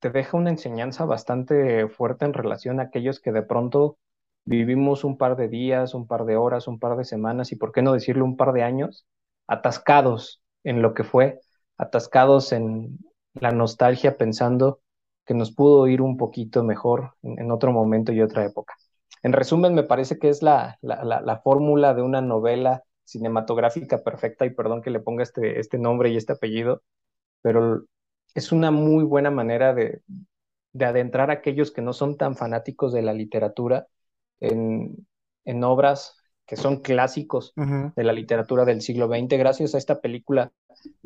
[0.00, 3.98] te deja una enseñanza bastante fuerte en relación a aquellos que de pronto
[4.44, 7.72] vivimos un par de días, un par de horas, un par de semanas y, por
[7.72, 9.06] qué no decirlo, un par de años,
[9.46, 11.40] atascados en lo que fue,
[11.76, 12.98] atascados en
[13.34, 14.80] la nostalgia pensando
[15.24, 18.74] que nos pudo ir un poquito mejor en, otro momento y otra época.
[19.22, 24.46] En resumen, me parece que es la, la, la, fórmula de una novela cinematográfica perfecta,
[24.46, 26.82] y perdón que le ponga este, este nombre y este apellido,
[27.42, 27.84] pero
[28.34, 30.02] es una muy buena manera de,
[30.72, 33.86] de adentrar a aquellos que no son tan fanáticos de la literatura
[34.40, 35.06] en,
[35.44, 36.16] en obras
[36.50, 40.50] que son clásicos de la literatura del siglo XX, gracias a esta película.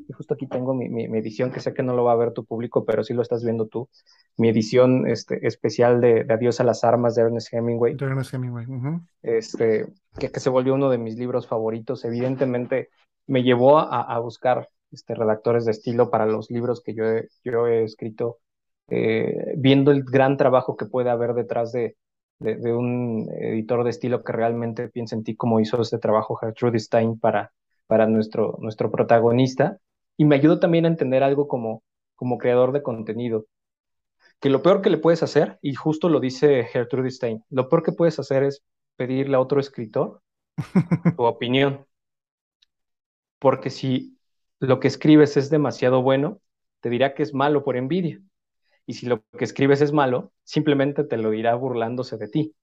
[0.09, 2.33] Y justo aquí tengo mi, mi, edición, que sé que no lo va a ver
[2.33, 3.91] tu público, pero sí lo estás viendo tú.
[4.39, 7.95] Mi edición este, especial de, de Adiós a las armas de Ernest Hemingway.
[7.95, 8.67] De Ernest Hemingway.
[9.21, 9.87] este,
[10.19, 12.07] que, que, se volvió uno de mis libros favoritos.
[12.07, 12.89] Evidentemente
[13.27, 17.29] me llevó a, a buscar este, redactores de estilo para los libros que yo he,
[17.45, 18.39] yo he escrito,
[18.89, 21.97] eh, viendo el gran trabajo que puede haber detrás de,
[22.39, 26.79] de, un editor de estilo que realmente piensa en ti como hizo este trabajo Gertrude
[26.79, 27.53] Stein para,
[27.87, 29.79] para nuestro, nuestro protagonista.
[30.17, 31.83] Y me ayudó también a entender algo como,
[32.15, 33.47] como creador de contenido.
[34.41, 37.83] Que lo peor que le puedes hacer, y justo lo dice Gertrude Stein, lo peor
[37.83, 38.63] que puedes hacer es
[38.97, 40.23] pedirle a otro escritor
[41.17, 41.87] tu opinión.
[43.39, 44.14] Porque si
[44.61, 46.41] lo que escribes es demasiado bueno,
[46.81, 48.21] te dirá que es malo por envidia
[48.87, 52.55] y si lo que escribes es malo, simplemente te lo dirá burlándose de ti.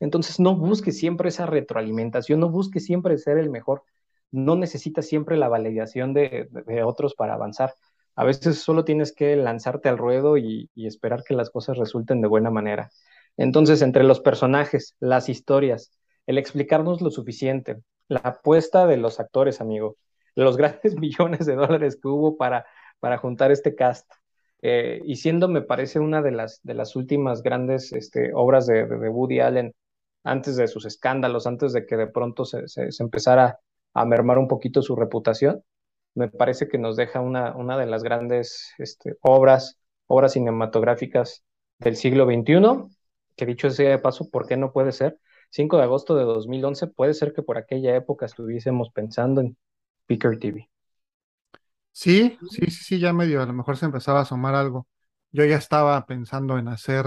[0.00, 3.82] Entonces no busques siempre esa retroalimentación, no busques siempre ser el mejor,
[4.30, 6.48] no necesitas siempre la validación de,
[6.84, 7.74] otros para avanzar.
[8.14, 12.28] A veces solo tienes que lanzarte al ruedo y esperar que las cosas resulten de
[12.28, 12.90] buena manera.
[13.38, 15.92] Entonces, entre los personajes, las historias,
[16.26, 19.96] el explicarnos lo suficiente, la apuesta de los actores, amigo,
[20.44, 22.66] los grandes millones de dólares que hubo para,
[23.00, 24.10] para juntar este cast,
[24.62, 28.86] eh, y siendo, me parece, una de las, de las últimas grandes este, obras de,
[28.86, 29.74] de, Woody Allen,
[30.24, 32.64] antes de sus escándalos, antes de que de pronto se,
[32.98, 33.60] empezara
[33.94, 35.62] a mermar un poquito su reputación,
[36.14, 41.44] me parece que nos deja una, una de las grandes este, obras, obras cinematográficas
[41.78, 42.88] del siglo XXI,
[43.36, 45.18] que dicho sea de paso, ¿por qué no puede ser?
[45.50, 49.56] 5 de agosto de 2011, puede ser que por aquella época estuviésemos pensando en
[50.08, 50.68] Picker TV.
[51.92, 54.86] Sí, sí, sí, sí, ya medio, a lo mejor se empezaba a asomar algo.
[55.32, 57.06] Yo ya estaba pensando en hacer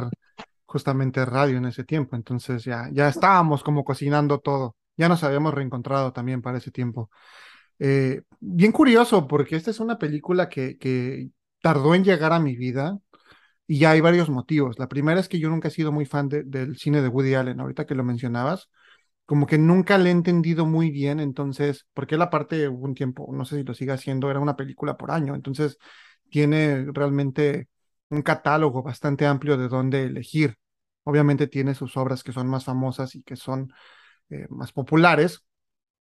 [0.65, 4.75] justamente radio en ese tiempo, entonces ya, ya estábamos como cocinando todo.
[4.97, 7.09] Ya nos habíamos reencontrado también para ese tiempo.
[7.79, 11.29] Eh, bien curioso, porque esta es una película que, que
[11.61, 12.99] tardó en llegar a mi vida
[13.67, 14.79] y ya hay varios motivos.
[14.79, 17.35] La primera es que yo nunca he sido muy fan de, del cine de Woody
[17.35, 18.69] Allen, ahorita que lo mencionabas
[19.31, 23.29] como que nunca le he entendido muy bien, entonces, porque la parte hubo un tiempo,
[23.31, 25.77] no sé si lo sigue haciendo, era una película por año, entonces
[26.29, 27.69] tiene realmente
[28.09, 30.57] un catálogo bastante amplio de dónde elegir.
[31.05, 33.71] Obviamente tiene sus obras que son más famosas y que son
[34.29, 35.45] eh, más populares.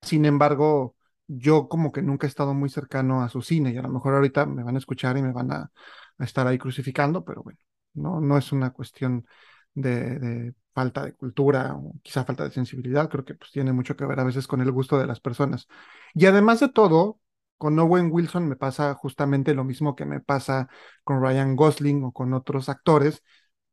[0.03, 0.95] Sin embargo,
[1.27, 4.15] yo como que nunca he estado muy cercano a su cine y a lo mejor
[4.15, 5.73] ahorita me van a escuchar y me van a,
[6.21, 7.59] estar ahí crucificando, pero bueno,
[7.95, 9.27] no, no es una cuestión
[9.75, 14.07] de, falta de cultura o quizá falta de sensibilidad, creo que pues tiene mucho que
[14.07, 15.67] ver a veces con el gusto de las personas.
[16.15, 17.19] Y además de todo,
[17.57, 20.69] con Owen Wilson me pasa justamente lo mismo que me pasa
[21.03, 23.25] con Ryan Gosling o con otros actores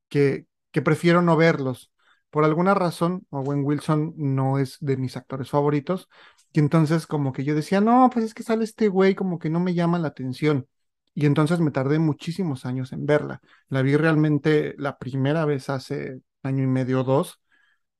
[0.09, 1.91] que, que prefiero no verlos.
[2.31, 6.09] Por alguna razón, Owen Wilson no es de mis actores favoritos,
[6.53, 9.51] y entonces como que yo decía, no, pues es que sale este güey, como que
[9.51, 10.67] no me llama la atención.
[11.13, 13.41] Y entonces me tardé muchísimos años en verla.
[13.69, 17.41] La vi realmente la primera vez hace año y medio dos,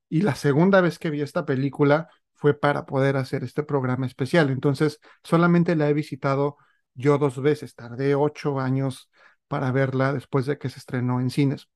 [0.08, 4.50] y la segunda vez que vi esta película fue para poder hacer este programa especial.
[4.50, 6.56] Entonces solamente la he visitado
[6.94, 7.74] yo dos veces.
[7.74, 9.10] Tardé ocho años
[9.48, 11.68] para verla después de que se estrenó en cines.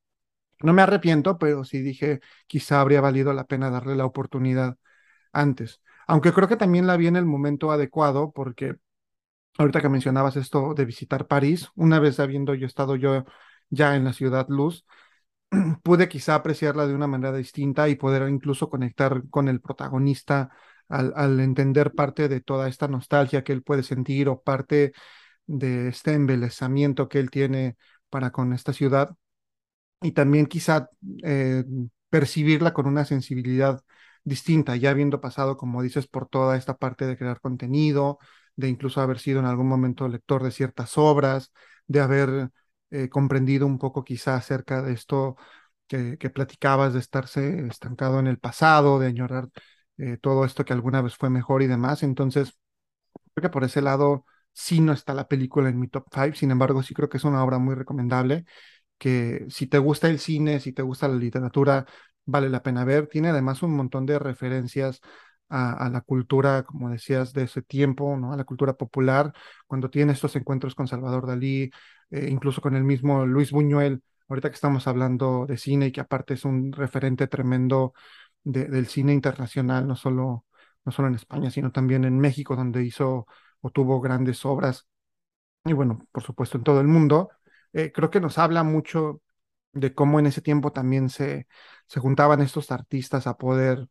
[0.60, 4.76] No me arrepiento, pero sí dije, quizá habría valido la pena darle la oportunidad
[5.32, 5.82] antes.
[6.06, 8.76] Aunque creo que también la vi en el momento adecuado, porque
[9.58, 13.24] ahorita que mencionabas esto de visitar París, una vez habiendo yo estado yo
[13.70, 14.86] ya en la ciudad luz,
[15.82, 20.50] pude quizá apreciarla de una manera distinta y poder incluso conectar con el protagonista
[20.88, 24.92] al, entender parte de toda esta nostalgia que él puede sentir o parte
[25.46, 27.76] de este embelezamiento que él tiene
[28.10, 29.16] para con esta ciudad.
[30.02, 30.88] Y también quizá
[31.22, 31.64] eh,
[32.08, 33.82] percibirla con una sensibilidad
[34.24, 38.18] distinta, ya habiendo pasado, como dices, por toda esta parte de crear contenido,
[38.56, 41.52] de incluso haber sido en algún momento lector de ciertas obras,
[41.86, 42.50] de haber
[42.90, 45.36] eh, comprendido un poco quizá acerca de esto
[45.88, 49.48] que, platicabas, de estarse estancado en el pasado, de añorar
[49.98, 52.02] eh, todo esto que alguna vez fue mejor y demás.
[52.02, 52.58] Entonces,
[53.34, 56.50] creo que por ese lado sí no está la película en mi top 5, sin
[56.50, 58.44] embargo, sí creo que es una obra muy recomendable
[58.98, 61.86] que si te gusta el cine, si te gusta la literatura,
[62.26, 63.08] vale la pena ver.
[63.08, 65.00] Tiene además un montón de referencias
[65.50, 68.32] a, la cultura, como decías, de ese tiempo, ¿no?
[68.32, 69.32] A la cultura popular,
[69.66, 71.70] cuando tiene estos encuentros con Salvador Dalí,
[72.10, 76.00] eh, incluso con el mismo Luis Buñuel, ahorita que estamos hablando de cine y que
[76.00, 77.94] aparte es un referente tremendo
[78.44, 80.46] del cine internacional, no solo,
[80.84, 83.26] no solo en España, sino también en México, donde hizo
[83.60, 84.86] o tuvo grandes obras,
[85.64, 87.30] y bueno, por supuesto en todo el mundo.
[87.72, 89.22] Eh, creo que nos habla mucho
[89.72, 91.46] de cómo en ese tiempo también se,
[91.86, 93.88] se juntaban estos artistas a poder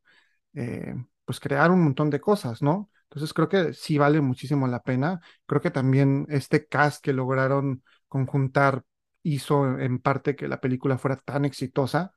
[0.54, 0.96] eh,
[1.30, 2.90] pues crear un montón de cosas, ¿no?
[3.04, 5.22] Entonces creo que sí vale muchísimo la pena.
[5.46, 8.84] Creo que también este cast que lograron conjuntar
[9.22, 12.16] hizo en parte que la película fuera tan exitosa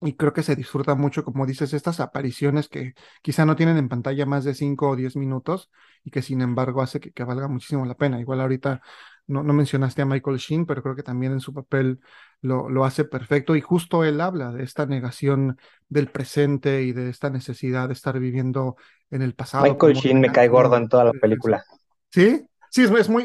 [0.00, 3.88] y creo que se disfruta mucho, como dices, estas apariciones que quizá no tienen en
[3.88, 5.70] pantalla más de 5 o 10 minutos
[6.02, 8.20] y que sin embargo hace que, valga muchísimo la pena.
[8.20, 8.82] Igual ahorita
[9.26, 12.00] no, no, mencionaste a Michael Sheen, pero creo que también en su papel
[12.40, 15.58] lo, lo hace perfecto y justo él habla de esta negación
[15.88, 18.76] del presente y de esta necesidad de estar viviendo
[19.10, 19.64] en el pasado.
[19.64, 21.64] Michael Sheen me cae gordo en toda la película.
[22.10, 22.46] ¿Sí?
[22.70, 23.24] Sí, es, muy, es muy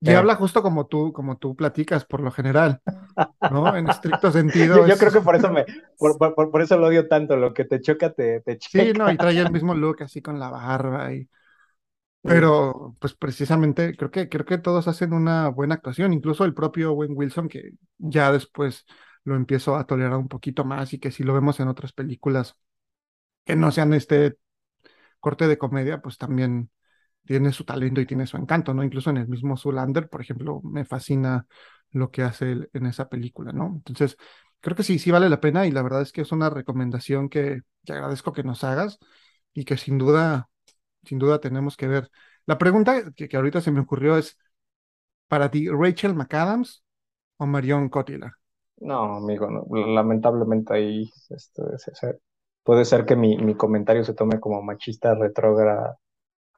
[0.00, 2.80] y habla justo como tú, como tú platicas por lo general,
[3.50, 3.74] ¿no?
[3.76, 4.86] En estricto sentido.
[4.86, 5.64] Yo, creo que por eso me,
[5.98, 8.84] por, eso lo odio tanto, lo que te choca te, te checa.
[8.84, 11.28] Sí, no, y trae el mismo look así con la barba y.
[12.22, 16.92] Pero, pues precisamente, creo que, creo que todos hacen una buena actuación, incluso el propio
[16.92, 18.84] Wayne Wilson, que ya después
[19.24, 22.56] lo empiezo a tolerar un poquito más y que si lo vemos en otras películas
[23.44, 24.36] que no sean este
[25.20, 26.70] corte de comedia, pues también
[27.26, 28.84] tiene su talento y tiene su encanto, ¿no?
[28.84, 31.46] Incluso en el mismo Zulander, por ejemplo, me fascina
[31.92, 33.66] lo que hace en esa película, ¿no?
[33.76, 34.16] Entonces,
[34.60, 37.28] creo que sí, sí vale la pena y la verdad es que es una recomendación
[37.28, 38.98] que te agradezco que nos hagas
[39.54, 40.47] y que sin duda,
[41.08, 42.10] sin duda tenemos que ver.
[42.46, 44.38] La pregunta que, ahorita se me ocurrió es,
[45.28, 46.84] para ti, ¿Rachel McAdams
[47.36, 48.32] o Marion Cotillard?
[48.80, 51.62] No, amigo, lamentablemente ahí este,
[52.62, 55.98] puede ser que mi, mi comentario se tome como machista retrógrada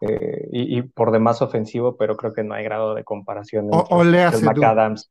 [0.02, 3.68] eh, y, por demás ofensivo, pero creo que no hay grado de comparación.
[3.70, 5.10] O, o le hace McAdams.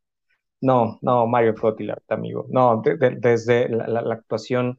[0.61, 2.45] No, no, Mario Cotillard, amigo.
[2.49, 4.77] No, desde la, actuación,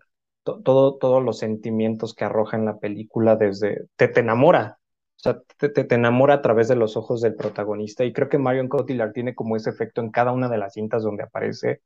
[0.58, 4.78] todo, todos los sentimientos que arroja en la película, desde te, te enamora.
[5.16, 8.04] O sea, te, te, enamora a través de los ojos del protagonista.
[8.04, 11.02] Y creo que Marion Cotillard tiene como ese efecto en cada una de las cintas
[11.02, 11.82] donde aparece.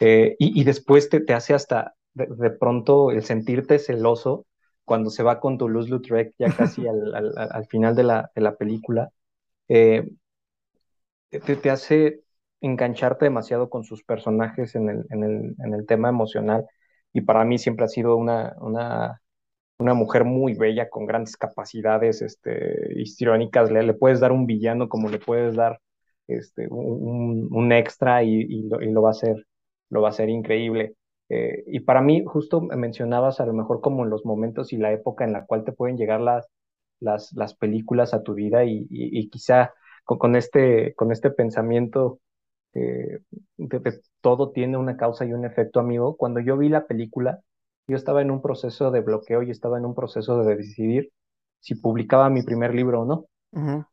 [0.00, 4.46] Eh, y, y, después te, te hace hasta de, pronto el sentirte celoso
[4.84, 9.10] cuando se va con Toulouse-Lautrec ya casi al, final de la, de la película,
[9.68, 10.08] eh,
[11.30, 12.22] te, te, hace
[12.60, 16.66] engancharte demasiado con sus personajes en el, en el, en el tema emocional.
[17.16, 19.22] Y para mí siempre ha sido una, una,
[19.78, 23.70] una mujer muy bella, con grandes capacidades este, histriónicas.
[23.70, 25.80] Le, le, puedes dar un villano como le puedes dar
[26.28, 29.46] este, un, extra y, lo, va a hacer,
[29.88, 30.94] lo va a hacer increíble.
[31.30, 35.24] Eh, y para mí, justo mencionabas a lo mejor como los momentos y la época
[35.24, 36.46] en la cual te pueden llegar las,
[37.00, 39.72] las, las películas a tu vida y, quizá
[40.04, 42.20] con, este, con este pensamiento
[42.76, 43.22] de,
[43.56, 46.16] de, todo tiene una causa y un efecto, amigo.
[46.16, 47.40] Cuando yo vi la película,
[47.86, 51.12] yo estaba en un proceso de bloqueo y estaba en un proceso de decidir
[51.60, 53.86] si publicaba mi primer libro o no.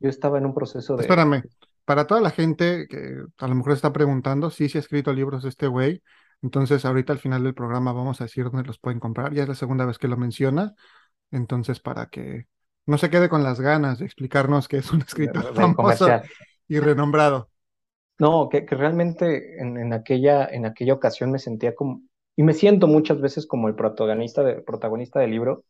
[0.00, 1.02] Yo estaba en un proceso de...
[1.02, 1.42] Espérame,
[1.84, 5.44] para toda la gente que a lo mejor está preguntando, sí, sí ha escrito libros
[5.44, 6.02] este güey,
[6.42, 9.48] entonces ahorita al final del programa vamos a decir dónde los pueden comprar, ya es
[9.48, 10.74] la segunda vez que lo menciona,
[11.30, 12.46] entonces para que
[12.86, 16.08] no se quede con las ganas de explicarnos que es un escritor famoso
[16.68, 17.48] y renombrado.
[18.18, 22.02] No, que, realmente en, aquella, en aquella ocasión me sentía como,
[22.36, 25.64] y me siento muchas veces como el protagonista, protagonista del libro,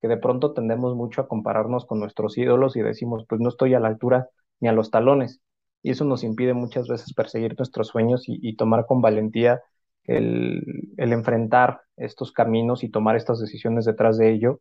[0.00, 3.74] que de pronto tendemos mucho a compararnos con nuestros ídolos y decimos, pues no estoy
[3.74, 4.28] a la altura
[4.60, 5.40] ni a los talones.
[5.82, 9.62] Y eso nos impide muchas veces perseguir nuestros sueños y, tomar con valentía
[10.04, 10.62] el,
[10.96, 14.60] enfrentar estos caminos y tomar estas decisiones detrás de ello.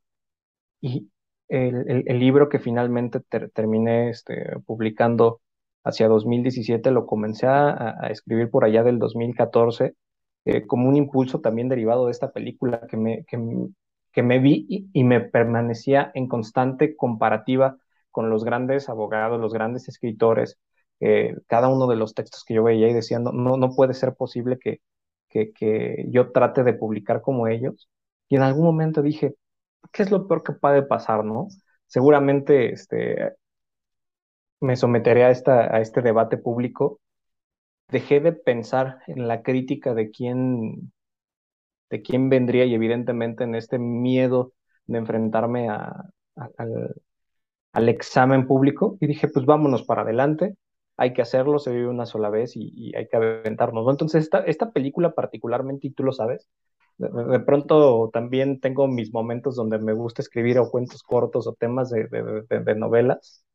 [0.81, 1.09] Y
[1.49, 3.21] el, libro que finalmente
[3.53, 5.41] terminé este, publicando
[5.83, 9.95] hacia 2017 lo comencé a, escribir por allá del 2014
[10.45, 15.03] eh, como un impulso también derivado de esta película que me, que, me vi y,
[15.03, 17.77] me permanecía en constante comparativa
[18.11, 20.57] con los grandes abogados, los grandes escritores,
[20.99, 24.15] eh, cada uno de los textos que yo veía y decía, no, no, puede ser
[24.15, 24.81] posible que,
[25.29, 27.89] que, que, yo trate de publicar como ellos.
[28.27, 29.35] Y en algún momento dije,
[29.91, 31.47] ¿qué es lo peor que puede pasar, no?
[31.87, 33.33] Seguramente este,
[34.61, 36.99] me someteré a, esta, a este debate público.
[37.89, 40.91] Dejé de pensar en la crítica de quién,
[41.89, 44.53] de quién vendría y evidentemente en este miedo
[44.85, 48.97] de enfrentarme a, al, examen público.
[48.99, 50.55] Y dije, pues vámonos para adelante,
[50.97, 53.89] hay que hacerlo, se vive una sola vez y, hay que aventarnos.
[53.89, 56.47] Entonces, esta, esta película particularmente, y tú lo sabes,
[56.97, 61.89] de, pronto también tengo mis momentos donde me gusta escribir o cuentos cortos o temas
[61.89, 62.07] de,
[62.49, 63.45] de novelas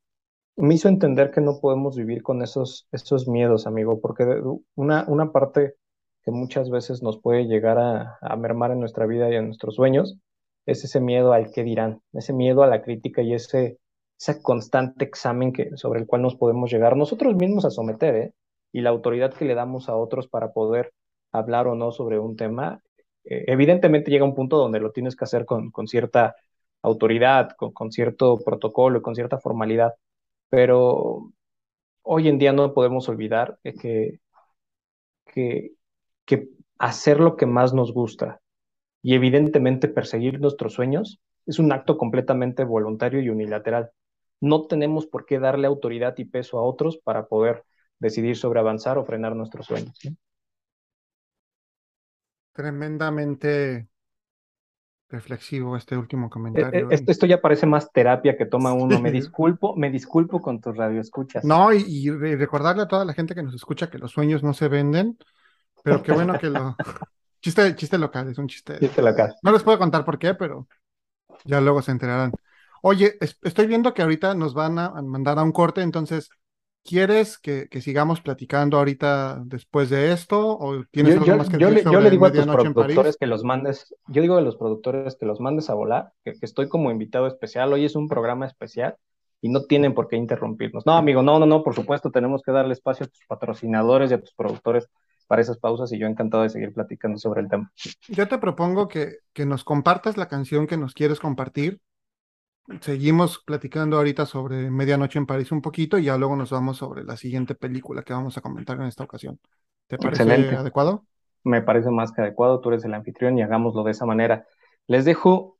[0.57, 4.25] me hizo entender que no podemos vivir con esos, esos miedos, amigo, porque
[4.75, 5.75] una, una parte
[6.25, 10.19] que muchas veces nos puede llegar a, mermar en nuestra vida y en nuestros sueños
[10.67, 13.79] es ese miedo al qué dirán, ese miedo a la crítica y ese,
[14.19, 18.35] ese constante examen que, sobre el cual nos podemos llegar nosotros mismos a someter, ¿eh?
[18.73, 20.93] y la autoridad que le damos a otros para poder
[21.33, 22.81] hablar o no sobre un tema,
[23.25, 26.35] eh, evidentemente llega un punto donde lo tienes que hacer con, con cierta
[26.83, 29.93] autoridad, con, con cierto protocolo, con cierta formalidad,
[30.55, 31.33] pero
[32.03, 34.21] hoy en día no podemos olvidar que,
[35.27, 35.73] que,
[36.79, 38.41] hacer lo que más nos gusta
[39.03, 43.91] y evidentemente perseguir nuestros sueños es un acto completamente voluntario y unilateral.
[44.41, 47.65] No tenemos por qué darle autoridad y peso a otros para poder
[47.99, 49.99] decidir sobre avanzar o frenar nuestros sueños.
[52.53, 53.89] Tremendamente
[55.09, 56.91] reflexivo este último comentario.
[56.91, 59.01] Eh, esto, ya parece más terapia que toma uno.
[59.01, 61.45] Me disculpo, me disculpo con tus radioescuchas.
[61.45, 64.69] No, y, recordarle a toda la gente que nos escucha que los sueños no se
[64.69, 65.19] venden,
[65.83, 66.77] pero qué bueno que lo...
[67.41, 68.79] chiste, chiste local, es un chiste.
[68.79, 69.35] Chiste local.
[69.43, 70.67] No les puedo contar por qué, pero
[71.45, 72.33] ya luego se enterarán.
[72.83, 76.29] Oye, estoy viendo que ahorita nos van a mandar a un corte, entonces
[76.87, 80.59] ¿Quieres que, sigamos platicando ahorita después de esto?
[80.59, 83.27] ¿O tienes algo más que yo, decir le, yo le digo a tus productores que
[83.27, 86.91] los mandes, yo digo a los productores que los mandes a volar, que, estoy como
[86.91, 87.73] invitado especial.
[87.73, 88.97] Hoy es un programa especial
[89.41, 90.85] y no tienen por qué interrumpirnos.
[90.85, 94.15] No, amigo, no, no, no, por supuesto, tenemos que darle espacio a tus patrocinadores y
[94.15, 94.87] a tus productores
[95.27, 97.73] para esas pausas y yo encantado de seguir platicando sobre el tema.
[98.09, 101.81] Yo te propongo que, que nos compartas la canción que nos quieres compartir
[102.81, 107.05] seguimos platicando ahorita sobre Medianoche en París un poquito y ya luego nos vamos sobre
[107.05, 109.39] la siguiente película que vamos a comentar en esta ocasión.
[109.87, 111.05] ¿Te parece adecuado?
[111.45, 114.47] Me parece más que adecuado, tú eres el anfitrión y hagámoslo de esa manera.
[114.87, 115.59] Les dejo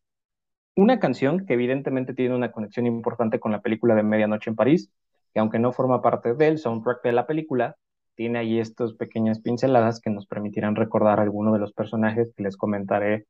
[0.77, 4.91] una canción que evidentemente tiene una conexión importante con la película de Medianoche en París,
[5.33, 7.77] que aunque no forma parte del soundtrack de la película,
[8.15, 12.57] tiene ahí estas pequeñas pinceladas que nos permitirán recordar alguno de los personajes que les
[12.57, 13.27] comentaré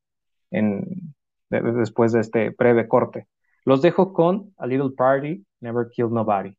[0.50, 1.14] en,
[1.50, 3.26] después de este breve corte.
[3.64, 6.56] Los dejo con A Little Party, Never Killed Nobody.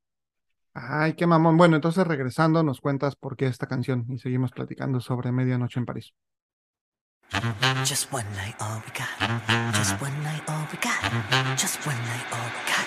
[0.73, 1.55] Ay, qué mamón.
[1.55, 5.85] Bueno, entonces regresando nos cuentas por qué esta canción y seguimos platicando sobre Medianoche en
[5.85, 6.13] París.
[7.85, 9.09] Just one night all we got.
[9.73, 11.57] Just one night all we got.
[11.57, 12.85] Just one night all we got.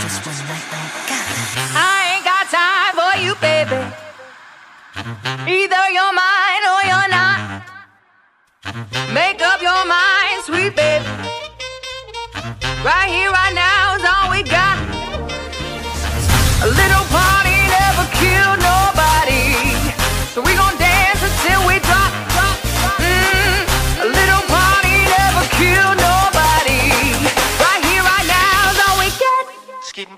[0.00, 1.24] Just one night all we got.
[1.76, 3.80] I ain't got time for you, baby.
[5.46, 7.62] Either you're mine or you're not.
[9.14, 11.49] Make up your mind, sweet baby.
[12.82, 14.80] Right here, right now is all we got.
[16.64, 19.52] A little party never killed nobody.
[20.32, 22.08] So we gon' dance until we drop,
[22.96, 24.00] mm-hmm.
[24.00, 26.88] A little party never killed nobody.
[27.60, 29.44] Right here, right now is all we got.
[29.84, 30.16] Skidding.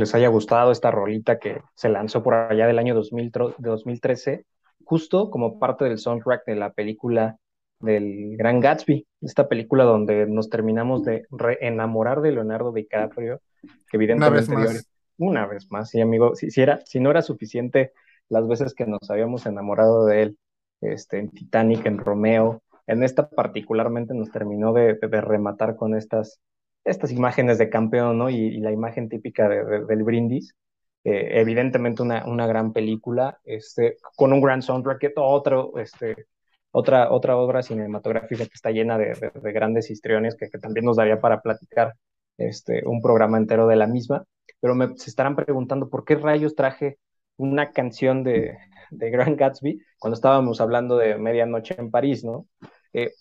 [0.00, 4.46] Que les haya gustado esta rolita que se lanzó por allá del año 2013,
[4.82, 7.36] justo como parte del soundtrack de la película
[7.80, 11.26] del Gran Gatsby, esta película donde nos terminamos de
[11.60, 16.48] enamorar de Leonardo DiCaprio, que evidentemente una vez más, una vez más sí amigo, si,
[16.60, 17.92] era, si no era suficiente
[18.30, 20.38] las veces que nos habíamos enamorado de él,
[20.80, 26.40] este, en Titanic, en Romeo, en esta particularmente nos terminó de rematar con estas
[26.84, 28.30] estas imágenes de campeón, ¿no?
[28.30, 30.54] Y, la imagen típica del brindis.
[31.02, 36.26] Eh, evidentemente una, una, gran película, este, con un gran soundtrack, otro, este,
[36.72, 39.14] otra, otra obra cinematográfica que está llena de,
[39.52, 41.94] grandes histriones que, también nos daría para platicar
[42.36, 44.24] este, un programa entero de la misma,
[44.60, 46.98] pero me, se estarán preguntando por qué rayos traje
[47.36, 48.58] una canción de,
[48.90, 52.46] de Grand Gatsby cuando estábamos hablando de Medianoche en París, ¿no?
[52.92, 53.12] Eh,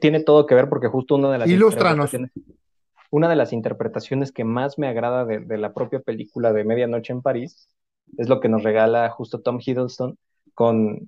[0.00, 1.48] tiene todo que ver porque justo una de las...
[1.48, 2.10] Ilustranos
[3.10, 7.22] una de las interpretaciones que más me agrada de, la propia película de Medianoche en
[7.22, 7.68] París
[8.16, 10.18] es lo que nos regala justo Tom Hiddleston
[10.54, 11.00] con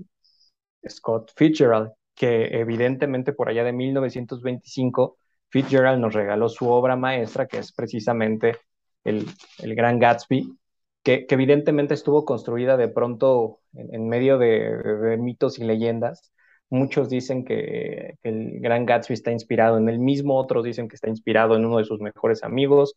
[0.88, 5.16] Scott Fitzgerald, que evidentemente por allá de 1925
[5.48, 8.57] Fitzgerald nos regaló su obra maestra, que es precisamente
[9.05, 9.26] el,
[9.59, 10.57] Gran Gatsby,
[11.03, 16.32] que, evidentemente estuvo construida de pronto en, medio de, mitos y leyendas,
[16.71, 21.09] Muchos dicen que, el Gran Gatsby está inspirado en él mismo, otros dicen que está
[21.09, 22.97] inspirado en uno de sus mejores amigos,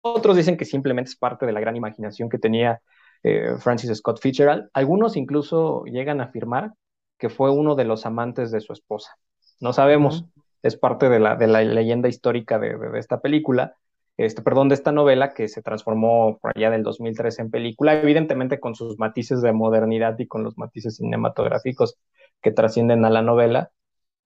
[0.00, 2.80] otros dicen que simplemente es parte de la gran imaginación que tenía
[3.22, 4.68] eh, Francis Scott Fitzgerald.
[4.72, 6.72] Algunos incluso llegan a afirmar
[7.18, 9.16] que fue uno de los amantes de su esposa.
[9.60, 10.24] No sabemos,
[10.62, 13.74] es parte de la, de la leyenda histórica de, de, esta película,
[14.16, 18.60] este, perdón, de esta novela que se transformó por allá del 2003 en película, evidentemente
[18.60, 21.98] con sus matices de modernidad y con los matices cinematográficos
[22.42, 23.70] que trascienden a la novela,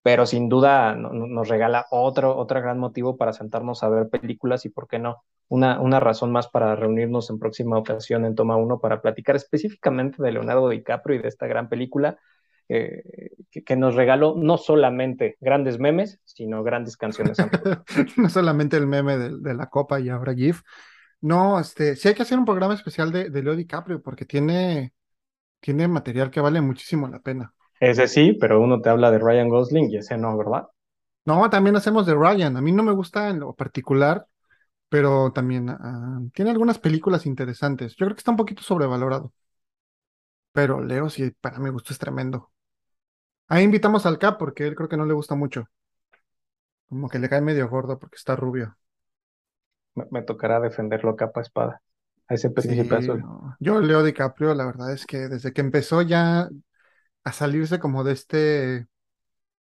[0.03, 4.71] pero sin duda nos regala otro, otro gran motivo para sentarnos a ver películas y,
[4.71, 5.25] ¿por qué no?
[5.49, 10.23] Una, una razón más para reunirnos en próxima ocasión en Toma 1 para platicar específicamente
[10.23, 12.19] de Leonardo DiCaprio y de esta gran película
[12.73, 13.03] eh,
[13.51, 17.37] que, nos regaló no solamente grandes memes, sino grandes canciones.
[18.17, 20.63] no solamente el meme de, la copa y ahora GIF.
[21.21, 24.95] No, este, sí hay que hacer un programa especial de, de Leo DiCaprio porque tiene,
[25.59, 27.53] tiene material que vale muchísimo la pena.
[27.81, 30.69] Ese sí, pero uno te habla de Ryan Gosling y ese no, ¿verdad?
[31.25, 32.57] No, también hacemos de Ryan.
[32.59, 34.27] A mí no me gusta en lo particular,
[34.91, 37.93] pero también ah, tiene algunas películas interesantes.
[37.97, 39.33] Yo creo que está un poquito sobrevalorado.
[40.53, 42.51] Pero Leo sí, para mi gusto es tremendo.
[43.49, 45.67] Ahí invitamos al Cap porque él creo que no le gusta mucho.
[46.89, 48.77] Como que le cae medio gordo porque está rubio.
[49.95, 51.81] Me, tocará defenderlo capa espada.
[52.29, 52.89] A ese sí,
[53.59, 56.49] Yo Leo DiCaprio, la verdad es que desde que empezó ya
[57.25, 58.89] a salirse como de este,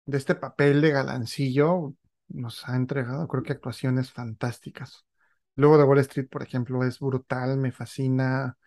[0.05, 1.95] de este papel de galancillo,
[2.29, 5.05] nos ha entregado, creo que actuaciones fantásticas.
[5.55, 8.57] Luego de Wall Street, por ejemplo, es brutal, me fascina.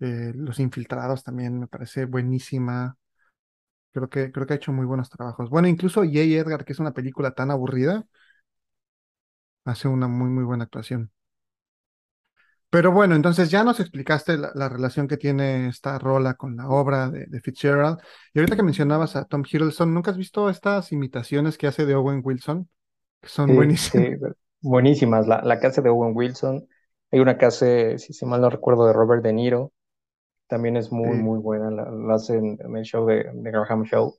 [0.00, 2.98] Eh, Los Infiltrados también me parece buenísima.
[3.92, 5.50] Creo que, creo que ha hecho muy buenos trabajos.
[5.50, 6.18] Bueno, incluso J.
[6.20, 8.06] Edgar, que es una película tan aburrida,
[9.66, 11.10] hace una muy, muy buena actuación.
[12.70, 17.10] Pero bueno, entonces ya nos explicaste la, relación que tiene esta rola con la obra
[17.10, 17.98] de, Fitzgerald.
[18.34, 21.94] Y ahorita que mencionabas a Tom Hiddleston, ¿nunca has visto estas imitaciones que hace de
[21.94, 22.68] Owen Wilson?
[23.20, 24.18] Que son buenísimas.
[24.60, 25.28] buenísimas.
[25.28, 26.66] La, la que hace de Owen Wilson.
[27.12, 29.72] Hay una que hace, si, mal no recuerdo, de Robert De Niro.
[30.48, 31.70] También es muy, muy buena.
[31.70, 34.16] La, hace en, el show de, de Graham Show.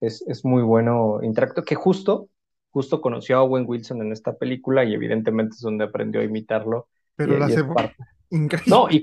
[0.00, 1.20] Es, es muy bueno.
[1.22, 2.28] Interacto que justo,
[2.70, 6.88] justo conoció a Owen Wilson en esta película y evidentemente es donde aprendió a imitarlo
[7.16, 7.64] pero la hace
[8.30, 8.70] increíble.
[8.70, 9.02] No, y,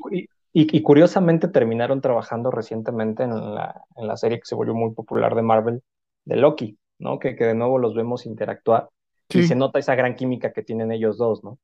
[0.54, 5.36] y, curiosamente terminaron trabajando recientemente en la, en la serie que se volvió muy popular
[5.36, 5.84] de Marvel,
[6.26, 7.20] de Loki, ¿no?
[7.20, 8.90] Que, que de nuevo los vemos interactuar
[9.30, 11.58] y se nota esa gran química que tienen ellos dos, ¿no?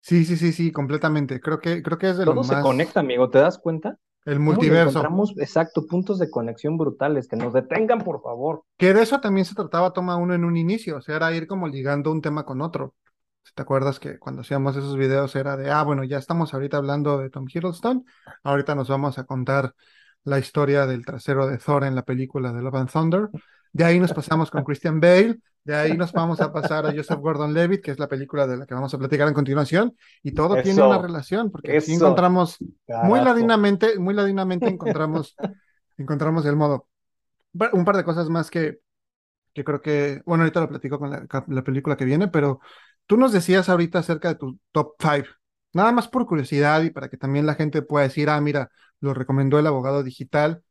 [0.00, 1.40] Sí, sí, sí, sí, completamente.
[1.40, 3.96] Creo que, creo que es de Todo lo se conecta, amigo, ¿te das cuenta?
[4.26, 4.90] El multiverso.
[4.90, 8.64] Encontramos, exacto, puntos de conexión brutales, que nos detengan, por favor.
[8.76, 11.46] Que de eso también se trataba Toma Uno en un inicio, o sea, era ir
[11.46, 12.94] como ligando un tema con otro.
[13.54, 17.18] ¿Te acuerdas que cuando hacíamos esos videos era de, ah, bueno, ya estamos ahorita hablando
[17.18, 18.04] de Tom Hiddleston,
[18.42, 19.74] ahorita nos vamos a contar
[20.24, 23.28] la historia del trasero de Thor en la película de Love and Thunder,
[23.72, 27.20] de ahí nos pasamos con Christian Bale, de ahí nos vamos a pasar a Joseph
[27.20, 30.60] Gordon-Levitt, que es la película de la que vamos a platicar en continuación, y todo
[30.62, 32.58] tiene una relación, porque así encontramos,
[33.04, 35.36] muy ladinamente, muy ladinamente encontramos,
[35.98, 36.86] encontramos el modo.
[37.72, 38.78] Un par de cosas más que,
[39.52, 42.60] que creo que, bueno, ahorita lo platico con la película que viene, pero
[43.06, 45.28] Tú nos decías ahorita acerca de tu top 5,
[45.72, 49.12] nada más por curiosidad y para que también la gente pueda decir, ah, mira, lo
[49.12, 50.62] recomendó el abogado digital.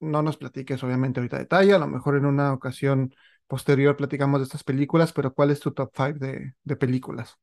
[0.00, 3.14] No nos platiques obviamente ahorita detalle, a lo mejor en una ocasión
[3.46, 7.36] posterior platicamos de estas películas, pero ¿cuál es tu top 5 de, películas?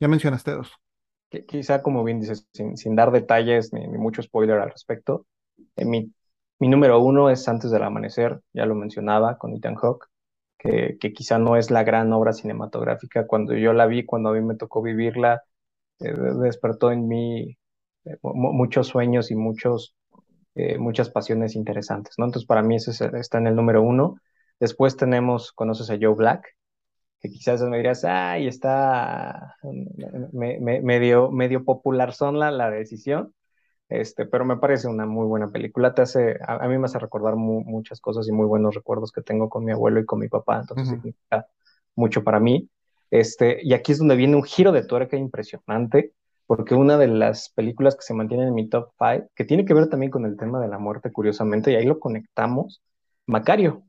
[0.00, 0.72] Ya mencionaste dos.
[1.46, 5.26] Quizá, como bien dices, sin, dar detalles ni, mucho spoiler al respecto,
[5.76, 6.10] eh, mi,
[6.58, 10.08] mi número uno es Antes del Amanecer, ya lo mencionaba, con Ethan Hawke
[10.58, 13.26] que, quizá no es la gran obra cinematográfica.
[13.26, 15.42] Cuando yo la vi, cuando a mí me tocó vivirla,
[16.00, 17.56] eh, despertó en mí
[18.04, 19.94] eh, muchos sueños y muchos,
[20.54, 22.26] eh, muchas pasiones interesantes, ¿no?
[22.26, 24.16] Entonces, para mí ese está en el número uno.
[24.60, 26.56] Después tenemos, conoces a Joe Black,
[27.20, 29.56] que quizás me dirás, ay, está
[30.32, 33.34] medio, medio popular son la, la decisión.
[33.88, 35.94] Este, pero me parece una muy buena película.
[35.94, 39.48] Te hace, a, mí me hace recordar muchas cosas y muy buenos recuerdos que tengo
[39.48, 41.46] con mi abuelo y con mi papá, entonces significa
[41.94, 42.68] mucho para mí.
[43.10, 46.12] Este, y aquí es donde viene un giro de tuerca impresionante,
[46.46, 49.74] porque una de las películas que se mantienen en mi top 5, que tiene que
[49.74, 52.82] ver también con el tema de la muerte, curiosamente, y ahí lo conectamos,
[53.26, 53.82] Macario,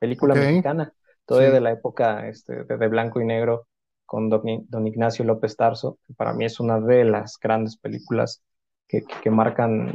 [0.00, 0.92] película mexicana,
[1.26, 3.66] todavía de la época este, de, blanco y negro,
[4.06, 8.42] con don, don Ignacio López Tarso, que para mí es una de las grandes películas
[8.88, 9.94] que, marcan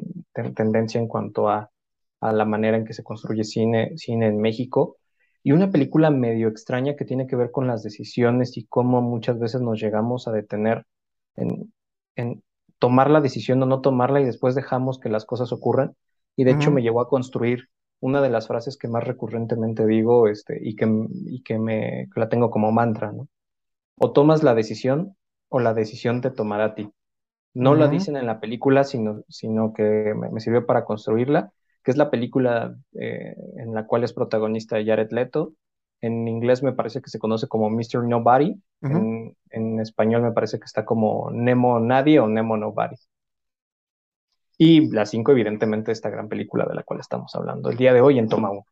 [0.55, 1.69] tendencia en cuanto a,
[2.21, 4.97] la manera en que se construye cine, cine en México.
[5.41, 9.39] Y una película medio extraña que tiene que ver con las decisiones y cómo muchas
[9.39, 10.85] veces nos llegamos a detener
[11.35, 11.71] en,
[12.77, 15.95] tomar la decisión o no tomarla y después dejamos que las cosas ocurran.
[16.35, 17.69] Y de hecho me llevó a construir
[17.99, 20.87] una de las frases que más recurrentemente digo este, y, que,
[21.25, 23.27] y que, me, que la tengo como mantra, ¿no?
[23.97, 25.17] O tomas la decisión
[25.49, 26.89] o la decisión te tomará a ti.
[27.53, 31.51] No lo dicen en la película, sino, sino que me, sirvió para construirla,
[31.83, 35.53] que es la película eh, en la cual es protagonista Jared Leto.
[36.01, 38.07] En inglés me parece que se conoce como Mr.
[38.07, 38.55] Nobody.
[38.81, 42.95] en, en, español me parece que está como Nemo Nadie o Nemo Nobody.
[44.57, 48.01] Y la 5, evidentemente, esta gran película de la cual estamos hablando el día de
[48.01, 48.65] hoy en Toma 1.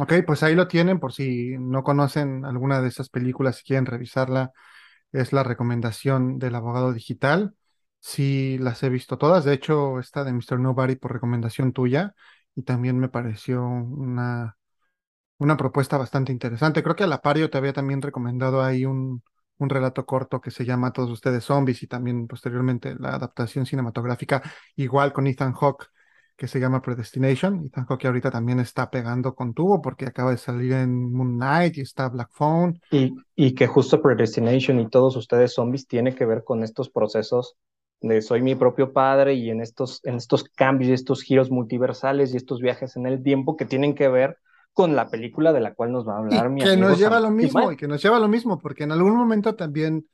[0.00, 3.86] Ok, pues ahí lo tienen por si no conocen alguna de esas películas y quieren
[3.86, 4.52] revisarla.
[5.12, 7.54] Es la recomendación del abogado digital.
[8.06, 9.44] Sí, las he visto todas.
[9.44, 10.60] De hecho, esta de Mr.
[10.60, 12.14] Nobody por recomendación tuya.
[12.54, 14.56] Y también me pareció una,
[15.38, 16.82] una propuesta bastante interesante.
[16.82, 19.22] Creo que a la pario te había también recomendado ahí un,
[19.58, 24.42] un relato corto que se llama Todos ustedes zombies y también posteriormente la adaptación cinematográfica
[24.76, 25.86] igual con Ethan Hawke
[26.36, 27.66] que se llama Predestination.
[27.66, 31.78] Ethan Hawke ahorita también está pegando con tubo porque acaba de salir en Moon Knight
[31.78, 32.80] y está Black Phone.
[32.90, 37.56] Y, y que justo Predestination y todos ustedes zombies tiene que ver con estos procesos
[38.20, 42.36] soy mi propio padre y en estos, en estos cambios y estos giros multiversales y
[42.36, 44.38] estos viajes en el tiempo que tienen que ver
[44.72, 47.30] con la película de la cual nos va a hablar mi que nos lleva lo
[47.30, 50.06] mismo y que nos lleva lo mismo porque en algún momento también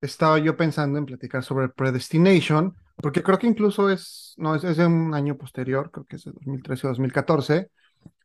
[0.00, 4.86] estaba yo pensando en platicar sobre Predestination porque creo que incluso es no es, de
[4.86, 7.70] un año posterior creo que es de 2013 o 2014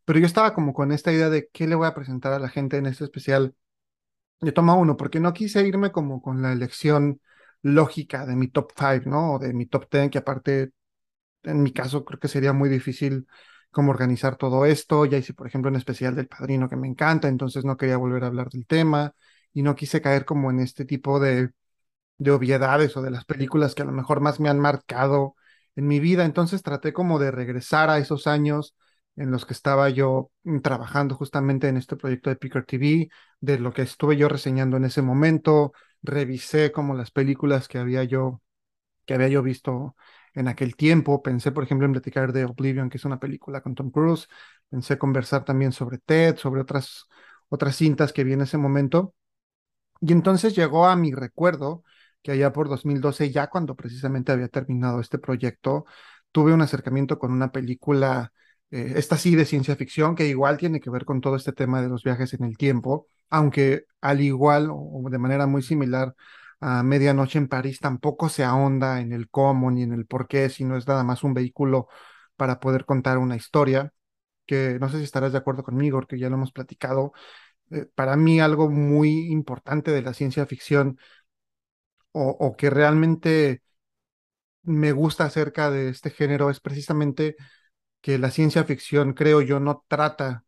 [0.06, 2.50] pero yo estaba como con esta idea de qué le voy a presentar a la
[2.50, 3.56] gente en este especial.
[4.40, 7.22] De toma uno porque no quise irme como con la elección
[7.64, 10.72] lógica de mi top 5 no o de mi top 10 que aparte
[11.44, 13.28] en mi caso creo que sería muy difícil
[13.72, 15.06] cómo organizar todo esto.
[15.06, 18.24] Ya hice, por ejemplo, un especial del padrino que me encanta, entonces no quería volver
[18.24, 19.14] a hablar del tema
[19.54, 21.50] y no quise caer como en este tipo de,
[22.18, 25.36] de obviedades o de las películas que a lo mejor más me han marcado
[25.76, 26.26] en mi vida.
[26.26, 28.76] Entonces traté como de regresar a esos años
[29.16, 33.10] en los que estaba yo mm, trabajando justamente en este proyecto de Picker TV,
[33.40, 35.74] de lo que estuve yo reseñando en ese momento,
[36.04, 38.42] revisé como las películas que había yo
[39.06, 39.96] que había yo visto
[40.34, 41.22] en aquel tiempo.
[41.24, 44.28] Pensé, por ejemplo, en platicar de Oblivion, que es una película con Tom Cruise.
[44.70, 47.06] Pensé conversar también sobre Ted, sobre otras,
[47.50, 49.16] otras cintas que vi en ese momento.
[50.02, 51.84] Y entonces llegó a mi recuerdo
[52.24, 55.86] que allá por 2012, ya cuando precisamente había terminado este proyecto,
[56.32, 58.34] tuve un acercamiento con una película,
[58.72, 61.82] eh, esta sí de ciencia ficción, que igual tiene que ver con todo este tema
[61.82, 66.16] de los viajes en el tiempo, aunque al igual o de manera muy similar
[66.60, 70.50] a Medianoche en París tampoco se ahonda en el cómo ni en el por qué,
[70.50, 71.88] sino es nada más un vehículo
[72.36, 73.94] para poder contar una historia,
[74.46, 77.14] que no sé si estarás de acuerdo conmigo, porque ya lo hemos platicado.
[77.72, 81.00] Eh, para mí algo muy importante de la ciencia ficción
[82.14, 83.62] o, o que realmente
[84.64, 87.36] me gusta acerca de este género es precisamente
[88.02, 90.44] que la ciencia ficción, creo yo, no trata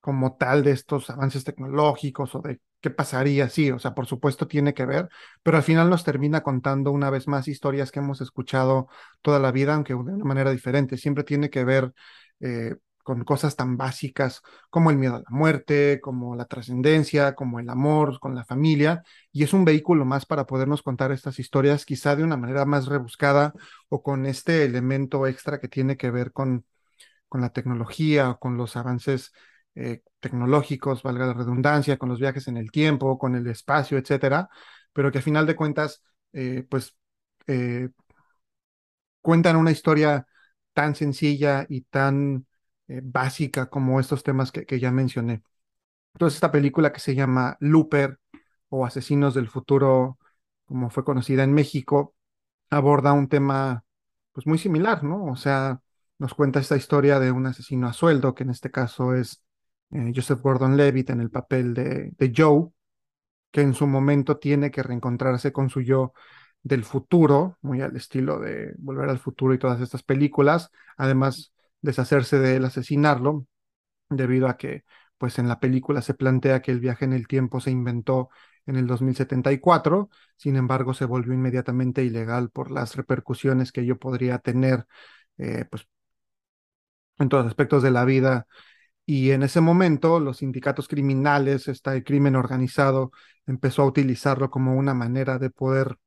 [0.00, 4.48] como tal de estos avances tecnológicos o de qué pasaría, sí, o sea, por supuesto
[4.48, 5.08] tiene que ver,
[5.42, 8.88] pero al final nos termina contando una vez más historias que hemos escuchado
[9.22, 11.92] toda la vida, aunque de una manera diferente, siempre tiene que ver
[12.40, 17.60] eh, con cosas tan básicas como el miedo a la muerte, como la trascendencia, como
[17.60, 21.84] el amor con la familia, y es un vehículo más para podernos contar estas historias
[21.84, 23.52] quizá de una manera más rebuscada
[23.88, 26.64] o con este elemento extra que tiene que ver con,
[27.30, 29.32] con la tecnología, con los avances
[29.76, 34.50] eh, tecnológicos, valga la redundancia, con los viajes en el tiempo, con el espacio, etcétera,
[34.92, 36.02] pero que a final de cuentas,
[36.32, 36.96] eh, pues
[37.46, 37.90] eh,
[39.20, 40.26] cuentan una historia
[40.72, 42.46] tan sencilla y tan
[43.02, 45.42] básica como estos temas que, ya mencioné.
[46.14, 48.18] Entonces, esta película que se llama Looper
[48.68, 50.18] o Asesinos del Futuro,
[50.66, 52.14] como fue conocida en México,
[52.70, 53.84] aborda un tema
[54.32, 55.26] pues muy similar, ¿no?
[55.26, 55.80] O sea,
[56.20, 59.42] nos cuenta esta historia de un asesino a sueldo, que en este caso es
[59.90, 62.68] eh, Joseph Gordon-Levitt en el papel de, de, Joe,
[63.50, 66.12] que en su momento tiene que reencontrarse con su yo
[66.62, 72.38] del futuro, muy al estilo de Volver al Futuro y todas estas películas, además deshacerse
[72.38, 73.46] de él, asesinarlo,
[74.10, 74.84] debido a que
[75.18, 78.30] pues en la película se plantea que el viaje en el tiempo se inventó
[78.66, 84.38] en el 2074, sin embargo se volvió inmediatamente ilegal por las repercusiones que ello podría
[84.38, 84.86] tener
[85.38, 85.88] eh, pues
[87.20, 88.46] en todos los aspectos de la vida
[89.06, 93.12] y en ese momento los sindicatos criminales, este crimen organizado,
[93.46, 95.98] empezó a utilizarlo como una manera de poder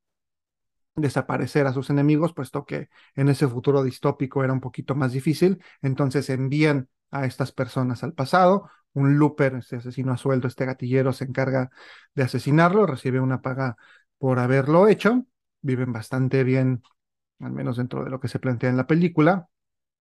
[0.95, 5.61] desaparecer a sus enemigos, puesto que en ese futuro distópico era un poquito más difícil.
[5.81, 8.69] Entonces envían a estas personas al pasado.
[8.93, 11.71] Un looper, este asesino a sueldo, este gatillero, se encarga
[12.13, 13.75] de asesinarlo, recibe una paga
[14.17, 15.25] por haberlo hecho.
[15.61, 16.83] Viven bastante bien,
[17.39, 19.49] al menos dentro de lo que se plantea en la película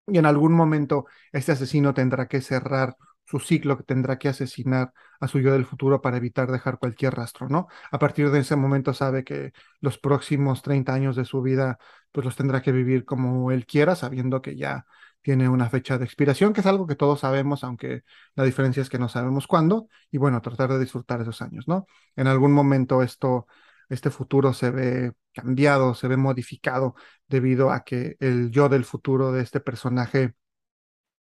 [0.08, 2.96] y en algún momento este asesino tendrá que cerrar
[3.26, 7.14] su ciclo que tendrá que asesinar a su yo del futuro para evitar dejar cualquier
[7.16, 7.68] rastro, ¿no?
[7.92, 11.78] A partir de ese momento sabe que los próximos 30 años de su vida
[12.12, 14.86] pues los tendrá que vivir como él quiera, sabiendo que ya
[15.22, 18.02] tiene una fecha de expiración, que es algo que todos sabemos, aunque
[18.36, 21.86] la diferencia es que no sabemos cuándo, y bueno, tratar de disfrutar esos años, ¿no?
[22.16, 23.48] En algún momento esto,
[23.92, 26.96] este futuro se ve cambiado, se ve modificado
[27.28, 30.36] debido a que el yo del futuro de este personaje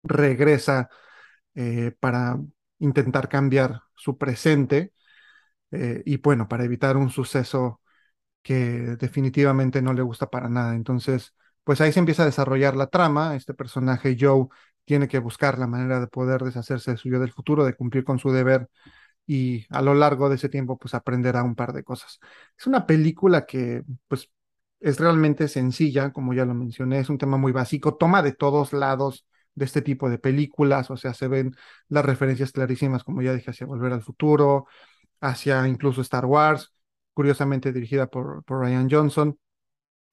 [0.03, 0.89] regresa
[1.55, 2.39] eh, para
[2.79, 4.93] intentar cambiar su presente
[5.71, 7.81] eh, y bueno, para evitar un suceso
[8.41, 10.75] que definitivamente no le gusta para nada.
[10.75, 13.35] Entonces, pues ahí se empieza a desarrollar la trama.
[13.35, 14.47] Este personaje, Joe,
[14.85, 18.03] tiene que buscar la manera de poder deshacerse de su yo del futuro, de cumplir
[18.03, 18.69] con su deber
[19.29, 22.19] y a lo largo de ese tiempo, pues aprenderá un par de cosas.
[22.57, 24.31] Es una película que, pues,
[24.79, 28.73] es realmente sencilla, como ya lo mencioné, es un tema muy básico, toma de todos
[28.73, 31.53] lados de este tipo de películas, o sea, se ven
[31.89, 34.65] las referencias clarísimas, como ya dije, hacia Volver al Futuro,
[35.21, 36.73] hacia incluso Star Wars,
[37.13, 39.37] curiosamente dirigida por, por Ryan Johnson,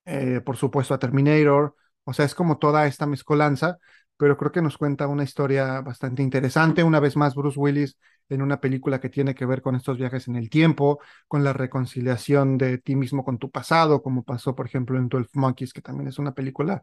[0.05, 3.79] eh, por supuesto a Terminator, o sea, es como toda esta mezcolanza,
[4.19, 6.83] pero creo que nos cuenta una historia bastante interesante.
[6.85, 7.97] Una vez más, Bruce Willis
[8.29, 11.53] en una película que tiene que ver con estos viajes en el tiempo, con la
[11.53, 15.83] reconciliación de ti mismo con tu pasado, como pasó, por ejemplo, en Twelve Monkeys, que
[15.83, 16.83] también es una película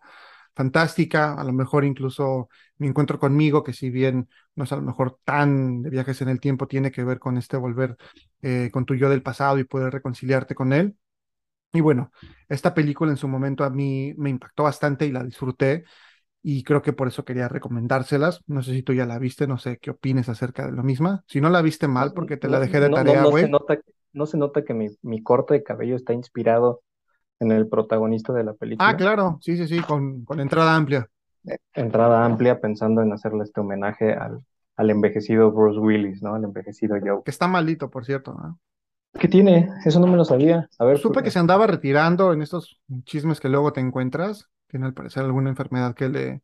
[0.55, 4.81] fantástica, a lo mejor incluso mi encuentro conmigo, que si bien no es a lo
[4.83, 7.97] mejor tan de viajes en el tiempo, tiene que ver con este volver
[8.41, 10.95] eh, con tu yo del pasado y poder reconciliarte con él.
[11.73, 12.11] Y bueno,
[12.49, 15.85] esta película en su momento a mí me impactó bastante y la disfruté
[16.43, 18.41] y creo que por eso quería recomendárselas.
[18.47, 21.23] No sé si tú ya la viste, no sé qué opines acerca de lo misma.
[21.25, 23.49] Si no la viste mal, porque te la dejé de tarea, güey.
[23.49, 23.59] No,
[24.11, 26.81] no, se nota que mi, mi corte de cabello está inspirado
[27.39, 28.89] en el protagonista de la película.
[28.89, 31.07] Ah, claro, sí, sí, sí, con, con entrada amplia.
[31.47, 34.39] Eh, entrada amplia pensando en hacerle este homenaje al,
[34.75, 36.35] al envejecido Bruce Willis, ¿no?
[36.35, 37.21] Al envejecido Joe.
[37.23, 38.59] Que está malito, por cierto, ¿no?
[39.17, 39.69] ¿Qué tiene?
[39.85, 40.67] Eso no me lo sabía.
[40.79, 40.97] A ver.
[40.97, 44.49] Supe que se andaba retirando en estos chismes que luego te encuentras.
[44.73, 46.41] Tiene al parecer alguna enfermedad que le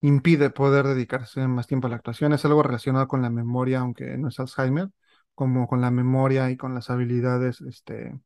[0.00, 2.32] impide poder dedicarse más tiempo a la actuación.
[2.32, 4.88] Es algo relacionado con la memoria, aunque no es Alzheimer,
[5.34, 8.18] como con la memoria y con las habilidades este,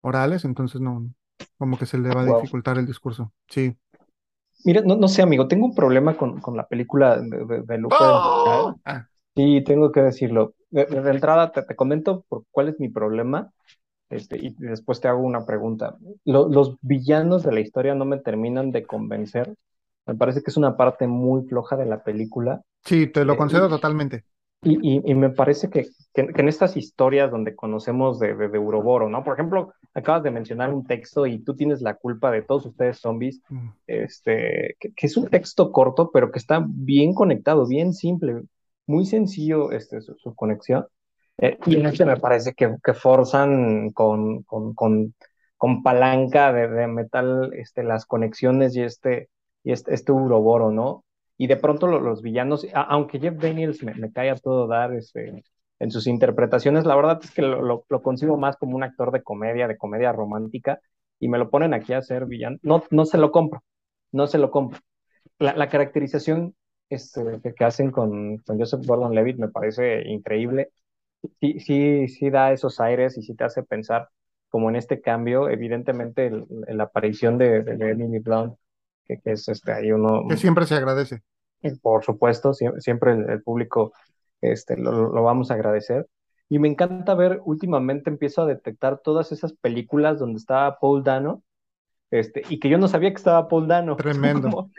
[0.00, 1.08] orales, entonces no,
[1.58, 3.32] como que se le va a dificultar el discurso.
[3.46, 3.76] Sí.
[4.64, 7.82] Mira, no, no sé, amigo, tengo un problema con, con la película de, de, de
[7.88, 8.74] ¡Oh!
[8.84, 9.06] ah.
[9.36, 10.56] Sí, tengo que decirlo.
[10.70, 13.52] De, entrada te, te, comento por cuál es mi problema
[14.14, 15.96] este, y después te hago una pregunta.
[16.24, 19.54] los villanos de la historia no me terminan de convencer.
[20.06, 22.62] Me parece que es una parte muy floja de la película.
[22.84, 24.24] Sí, te lo eh, concedo totalmente.
[24.62, 29.10] Y, y, me parece que, que, en estas historias donde conocemos de, de, de, Uroboro,
[29.10, 29.22] ¿no?
[29.22, 32.98] Por ejemplo, acabas de mencionar un texto y tú tienes la culpa de todos ustedes
[32.98, 33.68] zombies, mm.
[33.86, 38.40] este, que, que, es un texto corto, pero que está bien conectado, bien simple,
[38.86, 40.86] muy sencillo este, su, su conexión.
[41.38, 45.14] Eh, y en este me parece que, que forzan con, con, con,
[45.56, 49.30] con palanca de, de, metal este, las conexiones y este,
[49.64, 51.04] y este, este Uroboro, ¿no?
[51.36, 54.94] y de pronto los, los villanos, aunque Jeff Daniels me, me, cae a todo dar
[54.94, 55.42] este,
[55.78, 59.10] en sus interpretaciones, la verdad es que lo, lo, lo, consigo más como un actor
[59.10, 60.80] de comedia, de comedia romántica,
[61.18, 62.58] y me lo ponen aquí a ser villano.
[62.62, 63.62] No, no se lo compro,
[64.12, 64.80] no se lo compro.
[65.38, 66.54] La, la caracterización
[66.88, 70.70] este, que, hacen con, con Joseph Gordon-Levitt me parece increíble.
[71.40, 74.08] Sí, sí, sí da esos aires y sí te hace pensar
[74.48, 76.30] como en este cambio, evidentemente
[76.68, 78.54] la aparición de, de, Emily Blunt
[79.04, 80.28] que, que, es este, ahí uno...
[80.28, 81.22] Que siempre se agradece.
[81.82, 83.92] Por supuesto, siempre, siempre el, el, público
[84.40, 86.06] este, lo, lo, vamos a agradecer.
[86.48, 91.42] Y me encanta ver, últimamente empiezo a detectar todas esas películas donde estaba Paul Dano,
[92.10, 93.96] este, y que yo no sabía que estaba Paul Dano.
[93.96, 94.50] Tremendo.
[94.50, 94.70] Como,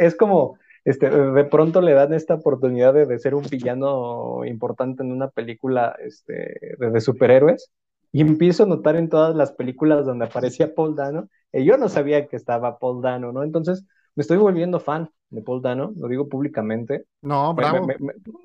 [0.00, 5.02] es como, este, de pronto le dan esta oportunidad de, de, ser un villano importante
[5.02, 7.70] en una película este, de, de superhéroes,
[8.12, 11.88] y empiezo a notar en todas las películas donde aparecía Paul Dano, y yo no
[11.88, 13.42] sabía que estaba Paul Dano, ¿no?
[13.42, 17.06] Entonces me estoy volviendo fan de Paul Dano, lo digo públicamente.
[17.22, 17.86] No, bravo.
[17.86, 17.96] Me,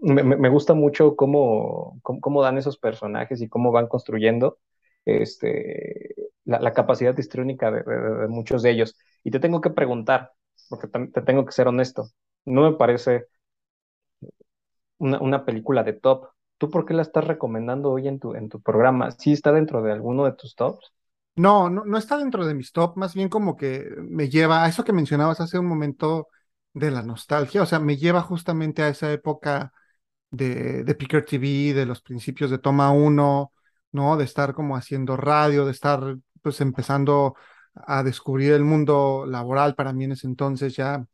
[0.01, 4.57] me, me, me gusta mucho cómo, cómo, cómo, dan esos personajes y cómo van construyendo
[5.05, 6.15] este,
[6.45, 8.97] la, la capacidad histriónica de, de, de, muchos de ellos.
[9.23, 10.31] Y te tengo que preguntar,
[10.67, 12.09] porque te tengo que ser honesto,
[12.49, 13.27] no me parece
[14.97, 18.49] una, una película de top, ¿tú por qué la estás recomendando hoy en tu, en
[18.49, 19.11] tu programa?
[19.11, 20.91] ¿Sí está dentro de alguno de tus tops?
[21.35, 24.67] No, no, no está dentro de mis top, más bien como que me lleva a
[24.67, 26.27] eso que mencionabas hace un momento
[26.73, 29.71] de la nostalgia, o sea, me lleva justamente a esa época
[30.31, 33.53] de, de Picker TV, de los principios de Toma 1,
[33.93, 34.17] ¿no?
[34.17, 37.35] De estar como haciendo radio, de estar pues empezando
[37.75, 41.05] a descubrir el mundo laboral para mí en ese entonces ya,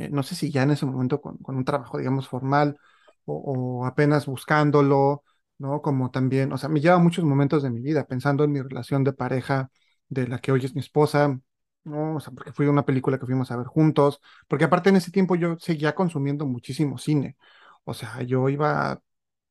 [0.00, 2.76] eh, no sé si ya en ese momento con, un trabajo, digamos, formal
[3.24, 5.24] o, apenas buscándolo,
[5.58, 5.82] ¿no?
[5.82, 9.04] Como también, o sea, me lleva muchos momentos de mi vida pensando en mi relación
[9.04, 9.70] de pareja
[10.08, 11.38] de la que hoy es mi esposa,
[11.84, 12.16] ¿no?
[12.16, 15.10] O sea, porque fue una película que fuimos a ver juntos, porque aparte en ese
[15.10, 17.36] tiempo yo seguía consumiendo muchísimo cine,
[17.84, 19.00] o sea, yo iba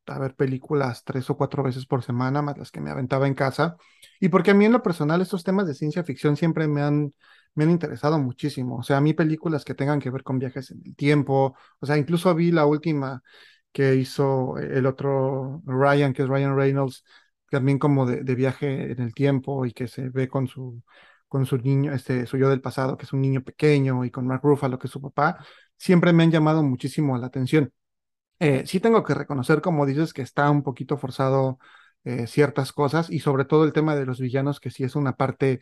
[0.07, 3.35] a ver películas tres o cuatro veces por semana, más las que me aventaba en
[3.35, 3.77] casa,
[4.19, 7.13] y porque a mí en lo personal estos temas de ciencia ficción siempre me han,
[7.55, 10.71] me han interesado muchísimo, o sea, a mí películas que tengan que ver con viajes
[10.71, 13.21] en el tiempo, o sea, incluso vi la última
[13.71, 17.03] que hizo el otro Ryan, que es Ryan Reynolds,
[17.49, 20.81] también como de, de viaje en el tiempo y que se ve con su
[21.27, 24.25] con su niño, este, su yo del pasado, que es un niño pequeño, y con
[24.25, 25.37] Mark Ruffalo, que es su papá,
[25.77, 27.71] siempre me han llamado muchísimo la atención.
[28.39, 31.59] Eh, sí tengo que reconocer, como dices, que está un poquito forzado
[32.05, 35.13] eh, ciertas cosas y sobre todo el tema de los villanos, que sí es una
[35.17, 35.59] parte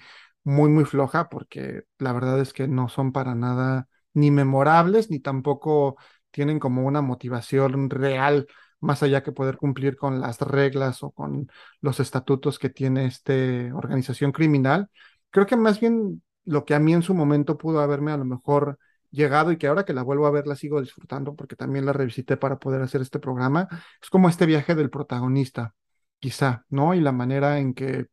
[0.47, 5.19] muy, muy floja, porque la verdad es que no son para nada ni memorables, ni
[5.19, 5.97] tampoco
[6.31, 8.47] tienen como una motivación real,
[8.79, 11.49] más allá que poder cumplir con las reglas o con
[11.81, 13.33] los estatutos que tiene esta
[13.75, 14.89] organización criminal.
[15.31, 18.23] Creo que más bien lo que a mí en su momento pudo haberme a lo
[18.23, 18.79] mejor
[19.11, 21.91] llegado y que ahora que la vuelvo a ver la sigo disfrutando porque también la
[21.91, 23.67] revisité para poder hacer este programa,
[24.01, 25.75] es como este viaje del protagonista,
[26.19, 26.93] quizá, ¿no?
[26.93, 28.07] Y la manera en que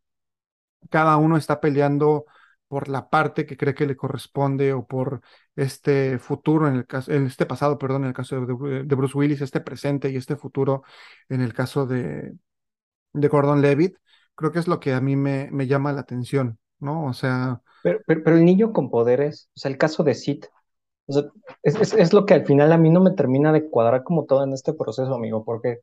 [0.91, 2.27] cada uno está peleando
[2.69, 5.21] por la parte que cree que le corresponde o por
[5.55, 9.41] este futuro en el caso, en este pasado, perdón, en el caso de, Bruce Willis,
[9.41, 10.83] este presente y este futuro
[11.29, 12.35] en el caso de,
[13.13, 13.97] de Gordon Levitt,
[14.35, 17.07] creo que es lo que a mí me, me llama la atención, ¿no?
[17.07, 17.63] O sea...
[17.83, 20.45] Pero, pero, el niño con poderes, o sea, el caso de Sid,
[21.07, 21.25] o sea,
[21.63, 24.43] es, es, lo que al final a mí no me termina de cuadrar como todo
[24.43, 25.81] en este proceso, amigo, porque,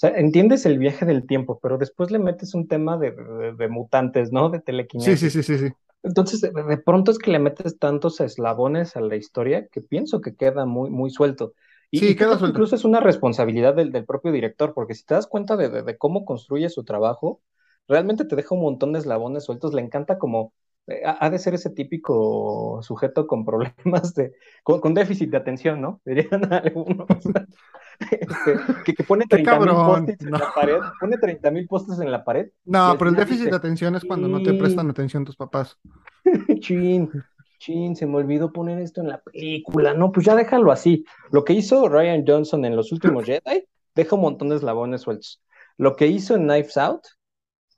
[0.00, 3.12] sea, entiendes el viaje del tiempo, pero después le metes un tema de,
[3.56, 4.48] de, mutantes, ¿no?
[4.48, 5.20] De telequinesis.
[5.20, 5.74] Sí, sí, sí, sí, sí.
[6.02, 10.34] Entonces, de, pronto es que le metes tantos eslabones a la historia que pienso que
[10.34, 11.52] queda muy, muy suelto.
[11.90, 12.46] Y, sí, queda suelto.
[12.46, 15.98] Incluso es una responsabilidad del, del, propio director, porque si te das cuenta de, de,
[15.98, 17.42] cómo construye su trabajo,
[17.86, 19.74] realmente te deja un montón de eslabones sueltos.
[19.74, 20.54] Le encanta como
[21.04, 24.32] ha de ser ese típico sujeto con problemas de,
[24.62, 26.00] con, déficit de atención, ¿no?
[26.04, 27.06] Dirían algunos.
[28.10, 32.24] Este, que, pone 30 mil postes en la pared, pone 30 mil postes en la
[32.24, 32.50] pared.
[32.64, 35.78] No, pero el déficit de atención es cuando no te prestan atención tus papás.
[36.60, 37.10] chin,
[37.58, 39.92] chin, se me olvidó poner esto en la película.
[39.92, 41.04] No, pues ya déjalo así.
[41.30, 45.42] Lo que hizo Ryan Johnson en los últimos Jedi, deja un montón de eslabones sueltos.
[45.76, 47.02] Lo que hizo en Knives Out,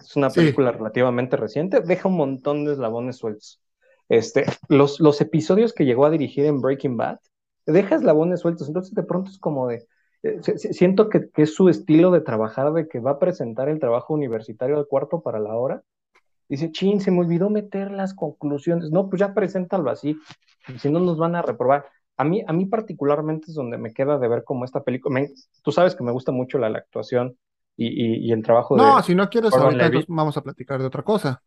[0.06, 3.60] es una película relativamente reciente, deja un montón de eslabones sueltos.
[4.08, 7.18] Este, los, los episodios que llegó a dirigir en Breaking Bad,
[7.66, 9.86] deja eslabones sueltos, entonces de pronto es como de,
[10.22, 13.80] eh, siento que, que, es su estilo de trabajar, de que va a presentar el
[13.80, 15.82] trabajo universitario al cuarto para la hora.
[16.48, 18.90] Dice, chin, se me olvidó meter las conclusiones.
[18.90, 20.18] No, pues ya preséntalo así,
[20.78, 21.86] si no nos van a reprobar.
[22.16, 25.22] A mí, a mí particularmente es donde me queda de ver cómo esta película,
[25.62, 27.38] tú sabes que me gusta mucho la, la actuación
[27.86, 28.90] y, y, el trabajo no, de...
[28.90, 31.42] No, si no quieres ahorita, vamos a platicar de otra cosa.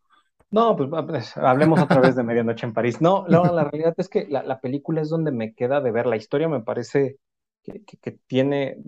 [0.50, 3.00] No, pues, pues, hablemos otra vez de Medianoche en París.
[3.00, 6.06] No, no, la realidad es que la, la, película es donde me queda de ver.
[6.06, 7.18] La historia me parece
[7.62, 8.78] que, que, tiene,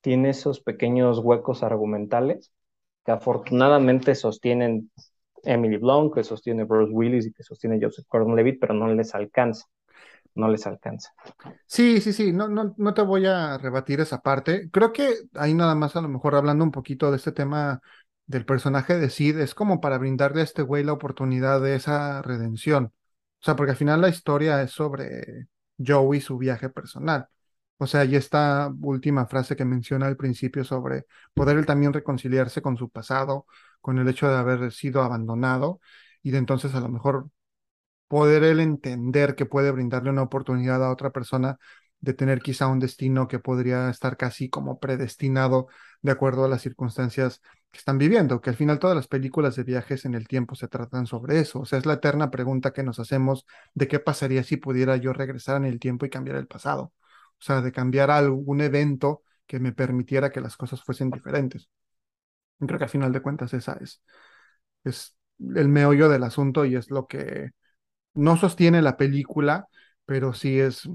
[0.00, 2.52] tiene esos pequeños huecos argumentales
[3.04, 4.90] que afortunadamente sostienen
[5.42, 9.66] Emily Blunt, que sostiene Bruce Willis y que sostiene Joseph Gordon-Levitt, pero no les alcanza
[10.36, 11.12] no les alcanza.
[11.66, 14.70] Sí, sí, sí, no, no, no te voy a rebatir esa parte.
[14.70, 17.80] Creo que ahí nada más a lo mejor hablando un poquito de este tema
[18.26, 22.22] del personaje de Sid, es como para brindarle a este güey la oportunidad de esa
[22.22, 22.92] redención.
[23.40, 27.28] O sea, porque al final la historia es sobre Joey y su viaje personal.
[27.78, 32.62] O sea, y esta última frase que menciona al principio sobre poder él también reconciliarse
[32.62, 33.46] con su pasado,
[33.80, 35.80] con el hecho de haber sido abandonado
[36.22, 37.30] y de entonces a lo mejor
[38.08, 41.58] poder él entender que puede brindarle una oportunidad a otra persona
[42.00, 45.68] de tener quizá un destino que podría estar casi como predestinado
[46.02, 47.40] de acuerdo a las circunstancias
[47.70, 50.68] que están viviendo, que al final todas las películas de viajes en el tiempo se
[50.68, 54.44] tratan sobre eso, o sea, es la eterna pregunta que nos hacemos de qué pasaría
[54.44, 56.92] si pudiera yo regresar en el tiempo y cambiar el pasado,
[57.38, 61.68] o sea, de cambiar algún evento que me permitiera que las cosas fuesen diferentes.
[62.58, 64.02] creo que al final de cuentas esa es,
[64.84, 67.50] es el meollo del asunto y es lo que
[68.16, 69.68] no sostiene la película,
[70.04, 70.88] pero sí es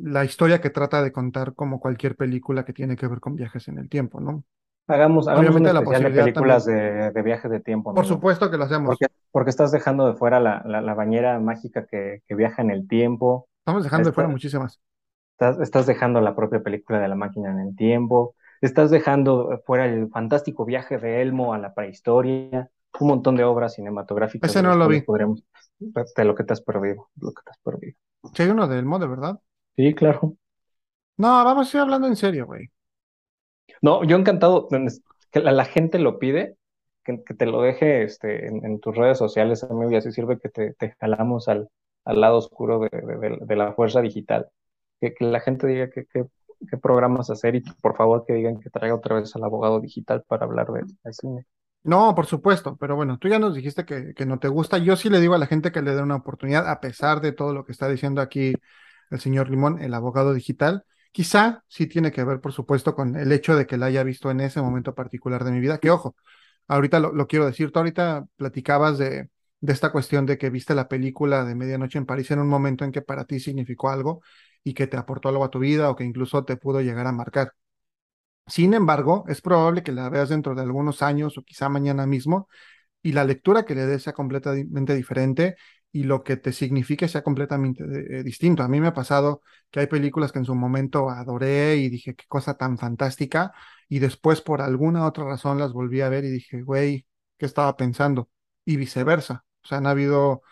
[0.00, 3.68] la historia que trata de contar como cualquier película que tiene que ver con viajes
[3.68, 4.42] en el tiempo, ¿no?
[4.86, 7.94] Hagamos, hagamos una especial de películas de, de, viajes de tiempo.
[7.94, 8.98] Por supuesto que lo hacemos.
[9.30, 13.48] Porque, estás dejando de fuera la, la, bañera mágica que, que, viaja en el tiempo.
[13.60, 14.80] Estamos dejando de fuera muchísimas.
[15.32, 18.34] Estás, estás dejando la propia película de la máquina en el tiempo.
[18.60, 23.74] Estás dejando fuera el fantástico viaje de Elmo a la prehistoria un montón de obras
[23.74, 24.50] cinematográficas.
[24.50, 25.00] Ese no lo vi.
[25.00, 25.42] Podremos,
[25.78, 27.96] de lo que te has perdido, lo que te has perdido.
[28.34, 29.40] ¿Sí hay uno de Elmo, de verdad?
[29.76, 30.36] Sí, claro.
[31.16, 32.70] No, vamos a ir hablando en serio, güey.
[33.82, 34.68] No, yo encantado,
[35.30, 36.56] que la, gente lo pide,
[37.04, 40.96] que, te lo deje este, en, tus redes sociales, amigo, y así sirve que te,
[41.00, 41.68] jalamos al,
[42.04, 44.48] al, lado oscuro de, la fuerza digital.
[45.00, 49.16] Que, la gente diga qué programas hacer y por favor que digan que traiga otra
[49.16, 51.46] vez al abogado digital para hablar de, cine.
[51.84, 54.78] No, por supuesto, pero bueno, tú ya nos dijiste que, que, no te gusta.
[54.78, 57.32] Yo sí le digo a la gente que le dé una oportunidad, a pesar de
[57.32, 58.54] todo lo que está diciendo aquí
[59.10, 60.84] el señor Limón, el abogado digital.
[61.12, 64.30] Quizá sí tiene que ver, por supuesto, con el hecho de que la haya visto
[64.30, 66.16] en ese momento particular de mi vida, que ojo,
[66.68, 69.28] ahorita lo, quiero decir, tú ahorita platicabas de,
[69.60, 72.84] de esta cuestión de que viste la película de Medianoche en París en un momento
[72.84, 74.22] en que para ti significó algo
[74.64, 77.12] y que te aportó algo a tu vida o que incluso te pudo llegar a
[77.12, 77.52] marcar.
[78.46, 82.48] Sin embargo, es probable que la veas dentro de algunos años o quizá mañana mismo
[83.02, 85.56] y la lectura que le des sea completamente diferente
[85.92, 88.62] y lo que te signifique sea completamente eh, distinto.
[88.62, 92.14] A mí me ha pasado que hay películas que en su momento adoré y dije,
[92.14, 93.52] qué cosa tan fantástica,
[93.88, 97.06] y después por alguna otra razón las volví a ver y dije, güey,
[97.38, 98.28] ¿qué estaba pensando?
[98.64, 99.44] Y viceversa.
[99.64, 100.42] O sea, han habido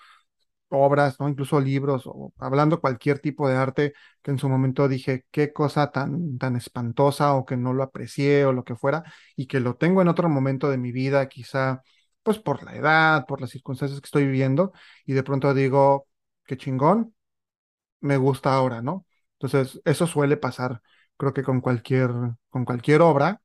[0.73, 1.29] obras, ¿no?
[1.29, 3.93] Incluso libros, o hablando cualquier tipo de arte,
[4.23, 8.45] que en su momento dije, qué cosa tan, tan espantosa, o que no lo aprecié,
[8.47, 9.05] o lo que fuera,
[9.37, 11.83] y que lo tengo en otro momento de mi vida, quizá,
[12.23, 14.73] pues por la edad, por las circunstancias que estoy viviendo,
[15.07, 16.09] y de pronto digo,
[16.47, 17.15] qué chingón,
[18.01, 19.07] me gusta ahora, ¿no?
[19.39, 20.83] Entonces, eso suele pasar,
[21.17, 22.11] creo que con cualquier,
[22.51, 23.43] con cualquier obra,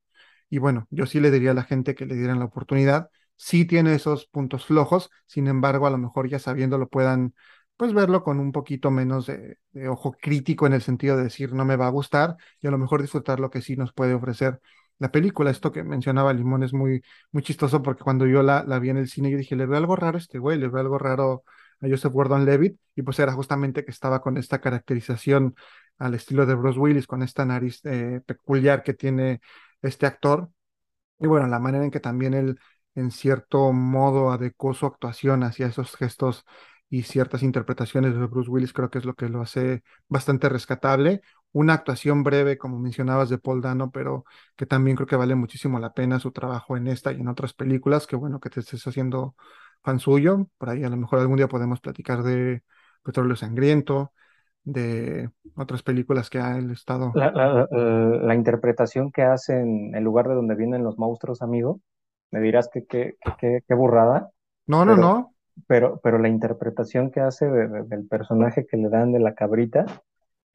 [0.50, 3.66] y bueno, yo sí le diría a la gente que le dieran la oportunidad, sí
[3.66, 7.34] tiene esos puntos flojos, sin embargo, a lo mejor ya sabiéndolo puedan
[7.78, 11.64] pues verlo con un poquito menos de, ojo crítico en el sentido de decir no
[11.64, 14.60] me va a gustar y a lo mejor disfrutar lo que sí nos puede ofrecer
[15.00, 15.52] la película.
[15.52, 18.98] Esto que mencionaba Limón es muy, muy chistoso porque cuando yo la, la vi en
[18.98, 21.44] el cine yo dije, le veo algo raro a este güey, le veo algo raro
[21.82, 25.56] a Joseph Gordon-Levitt y pues era justamente que estaba con esta caracterización
[26.00, 29.42] al estilo de Bruce Willis, con esta nariz eh, peculiar que tiene
[29.82, 30.50] este actor.
[31.20, 32.60] Y bueno, la manera en que también él
[32.98, 36.46] en cierto modo adecuó su actuación hacia esos gestos
[36.90, 41.22] y ciertas interpretaciones de Bruce Willis, creo que es lo que lo hace bastante rescatable.
[41.52, 44.26] Una actuación breve, como mencionabas, de Paul Dano, pero
[44.56, 47.54] que también creo que vale muchísimo la pena su trabajo en esta y en otras
[47.54, 48.08] películas.
[48.08, 49.36] Qué bueno que te estés haciendo
[49.84, 50.48] fan suyo.
[50.58, 52.64] Por ahí a lo mejor algún día podemos platicar de
[53.04, 54.12] Petróleo Sangriento,
[54.64, 57.12] de otras películas que ha estado.
[57.14, 61.80] La, la, la, interpretación que hace en el lugar de donde vienen los monstruos, amigo,
[62.32, 64.32] me dirás que qué burrada.
[64.68, 65.34] No, no, no.
[65.66, 69.86] Pero, pero la interpretación que hace del personaje que le dan de la cabrita,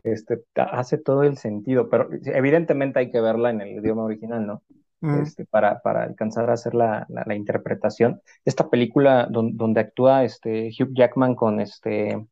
[0.04, 4.62] este, hace todo el sentido, pero evidentemente hay que verla en el idioma original, ¿no?
[5.00, 5.22] Mm.
[5.22, 8.20] Este, para, para alcanzar a hacer la, la, interpretación.
[8.44, 12.24] Esta película donde actúa este Hugh Jackman con este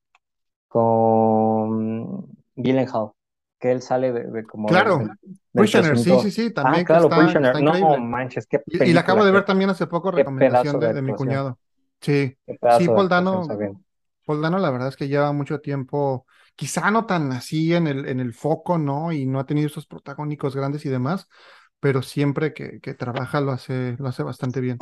[0.69, 3.11] con Gyllenhaal
[3.61, 4.67] que él sale de, como...
[4.67, 5.07] Claro,
[5.53, 6.83] Prisoner, sí, sí, sí, también.
[6.83, 10.11] Ah, claro, Prisoner, no manches, qué y, y, la acabo de ver también hace poco,
[10.11, 11.59] recomendación de, mi cuñado.
[12.01, 12.37] Sí,
[12.79, 13.47] sí, Poldano,
[14.25, 18.21] Poldano la verdad es que lleva mucho tiempo, quizá no tan así en el, en
[18.21, 19.13] el foco, ¿no?
[19.13, 21.29] Y no ha tenido esos protagónicos grandes y demás,
[21.81, 24.79] pero siempre que, que trabaja lo hace, lo hace bastante bien.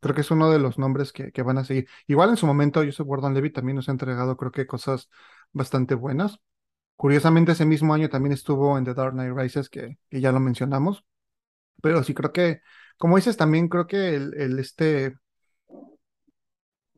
[0.00, 1.88] Creo que es uno de los nombres que, que van a seguir.
[2.06, 5.08] Igual en su momento, Joseph Gordon Levy también nos ha entregado, creo que cosas
[5.52, 6.38] bastante buenas.
[6.98, 11.04] Curiosamente, ese mismo año también estuvo en The Dark Knight Rises, que, ya lo mencionamos.
[11.82, 12.62] Pero sí creo que,
[12.98, 15.14] como dices, también creo que el, este,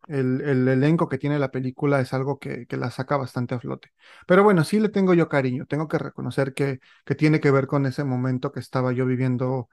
[0.08, 3.60] el, el, elenco que tiene la película es algo que, que, la saca bastante a
[3.60, 3.92] flote.
[4.26, 5.66] Pero bueno, sí le tengo yo cariño.
[5.66, 9.68] Tengo que reconocer que, que tiene que ver con ese momento que estaba yo viviendo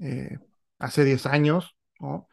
[0.00, 0.38] eh,
[0.78, 2.28] hace 10 años, ¿no?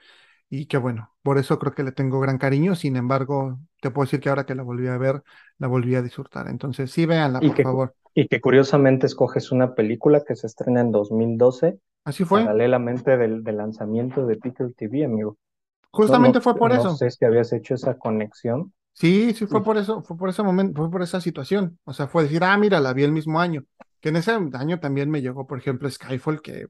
[0.49, 4.05] Y que bueno, por eso creo que le tengo gran cariño, sin embargo, te puedo
[4.05, 5.21] decir que ahora que la volví a ver,
[5.59, 6.47] la volví a disfrutar.
[6.47, 7.95] Entonces, sí, véanla, por favor.
[8.15, 11.79] Y que curiosamente escoges una película que se estrena en 2012.
[12.03, 12.41] Así fue.
[12.41, 15.37] Paralelamente del, lanzamiento de Pickle TV, amigo.
[15.91, 16.85] Justamente fue por eso.
[16.85, 18.73] No sé si habías hecho esa conexión.
[18.93, 21.77] Sí, sí, fue por eso, fue por ese momento, fue por esa situación.
[21.85, 23.63] O sea, fue decir, ah, mira, la vi el mismo año.
[24.01, 26.67] Que en ese año también me llegó, por ejemplo, Skyfall, que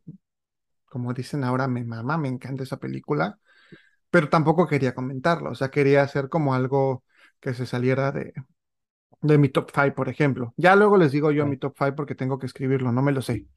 [0.86, 3.40] como dicen ahora, me mama, me encanta esa película
[4.10, 7.04] pero tampoco quería comentarlo, o sea, quería hacer como algo
[7.40, 8.34] que se saliera de,
[9.22, 10.54] de mi top 5, por ejemplo.
[10.58, 13.22] Ya luego les digo yo mi top 5 porque tengo que escribirlo, no me lo
[13.22, 13.48] sé.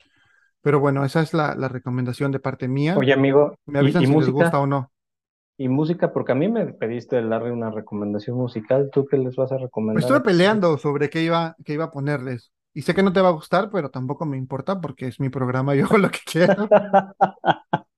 [0.63, 2.97] Pero bueno, esa es la, la recomendación de parte mía.
[2.99, 4.93] Oye, amigo, me avisan si les gusta o no.
[5.57, 9.51] Y música, porque a mí me pediste darle una recomendación musical, ¿tú qué les vas
[9.53, 9.97] a recomendar?
[9.97, 12.53] Me estuve peleando sobre qué iba, qué iba a ponerles.
[12.75, 15.29] Y sé que no te va a gustar, pero tampoco me importa porque es mi
[15.29, 16.69] programa, yo hago lo que quiero.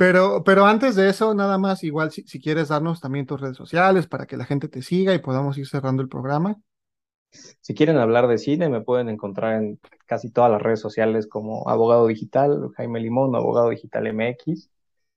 [0.00, 4.06] Pero, pero antes de eso, nada más, igual si, quieres darnos también tus redes sociales
[4.06, 6.56] para que la gente te siga y podamos ir cerrando el programa.
[7.30, 11.68] Si quieren hablar de cine, me pueden encontrar en casi todas las redes sociales como
[11.68, 14.70] Abogado Digital, Jaime Limón, Abogado Digital MX.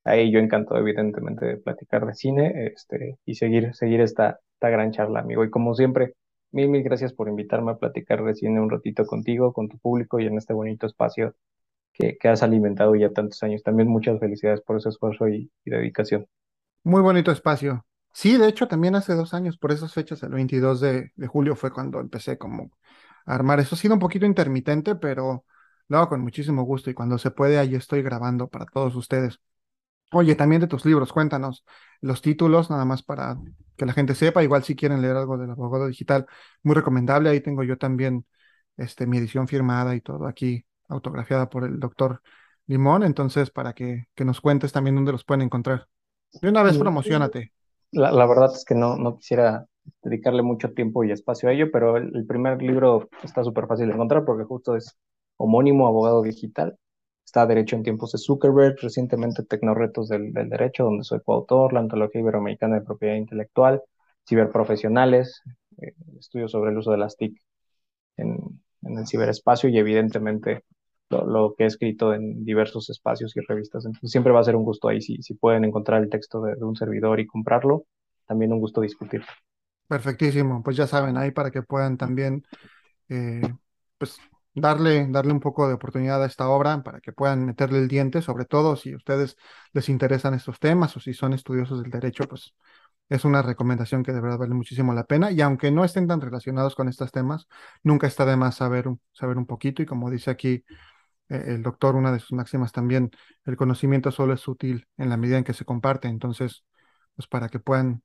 [0.03, 4.91] Ahí yo encantado, evidentemente, de platicar de cine este, y seguir, seguir esta, esta gran
[4.91, 5.45] charla, amigo.
[5.45, 6.15] Y como siempre,
[6.51, 10.19] mil, mil gracias por invitarme a platicar de cine un ratito contigo, con tu público
[10.19, 11.35] y en este bonito espacio
[11.93, 13.63] que, que has alimentado ya tantos años.
[13.63, 16.27] También muchas felicidades por ese esfuerzo y, y dedicación.
[16.83, 17.85] Muy bonito espacio.
[18.13, 21.55] Sí, de hecho, también hace dos años, por esas fechas, el 22 de, de julio
[21.55, 22.71] fue cuando empecé como
[23.25, 23.59] a armar.
[23.59, 25.45] Eso ha sido un poquito intermitente, pero
[25.87, 29.39] lo hago con muchísimo gusto y cuando se puede, ahí estoy grabando para todos ustedes.
[30.11, 31.65] Oye, también de tus libros, cuéntanos
[32.01, 33.37] los títulos, nada más para
[33.77, 34.43] que la gente sepa.
[34.43, 36.27] Igual si quieren leer algo del abogado digital,
[36.63, 37.29] muy recomendable.
[37.29, 38.25] Ahí tengo yo también
[38.77, 42.21] este, mi edición firmada y todo aquí, autografiada por el doctor
[42.67, 43.03] Limón.
[43.03, 45.87] Entonces, para que, que nos cuentes también dónde los pueden encontrar.
[46.41, 47.51] De una vez, promocionate.
[47.91, 49.65] La, la verdad es que no, no quisiera
[50.01, 53.87] dedicarle mucho tiempo y espacio a ello, pero el, el primer libro está súper fácil
[53.87, 54.97] de encontrar porque justo es
[55.37, 56.77] homónimo Abogado Digital
[57.25, 61.79] Está Derecho en tiempos de Zuckerberg, recientemente Tecnoretos del, del Derecho, donde soy coautor, la
[61.79, 63.81] Antología Iberoamericana de Propiedad Intelectual,
[64.27, 65.41] Ciberprofesionales,
[65.81, 67.41] eh, estudios sobre el uso de las TIC
[68.17, 68.37] en,
[68.83, 70.63] en el ciberespacio y evidentemente
[71.13, 73.87] lo, que he escrito en diversos espacios y revistas.
[74.03, 76.75] Siempre va a ser un gusto ahí si, si pueden encontrar el texto de, un
[76.75, 77.85] servidor y comprarlo,
[78.25, 79.23] también un gusto discutir.
[79.87, 82.43] Perfectísimo, pues ya saben, ahí para que puedan también
[83.09, 83.41] eh,
[83.97, 84.17] pues
[84.53, 88.21] darle, darle un poco de oportunidad a esta obra para que puedan meterle el diente,
[88.21, 89.37] sobre todo si a ustedes
[89.73, 92.53] les interesan estos temas o si son estudiosos del derecho, pues
[93.09, 95.31] es una recomendación que de verdad vale muchísimo la pena.
[95.31, 97.47] Y aunque no estén tan relacionados con estos temas,
[97.83, 99.81] nunca está de más saber, saber un poquito.
[99.81, 100.63] Y como dice aquí
[101.29, 103.11] el doctor, una de sus máximas también,
[103.45, 106.07] el conocimiento solo es útil en la medida en que se comparte.
[106.07, 106.63] Entonces,
[107.15, 108.03] pues para que puedan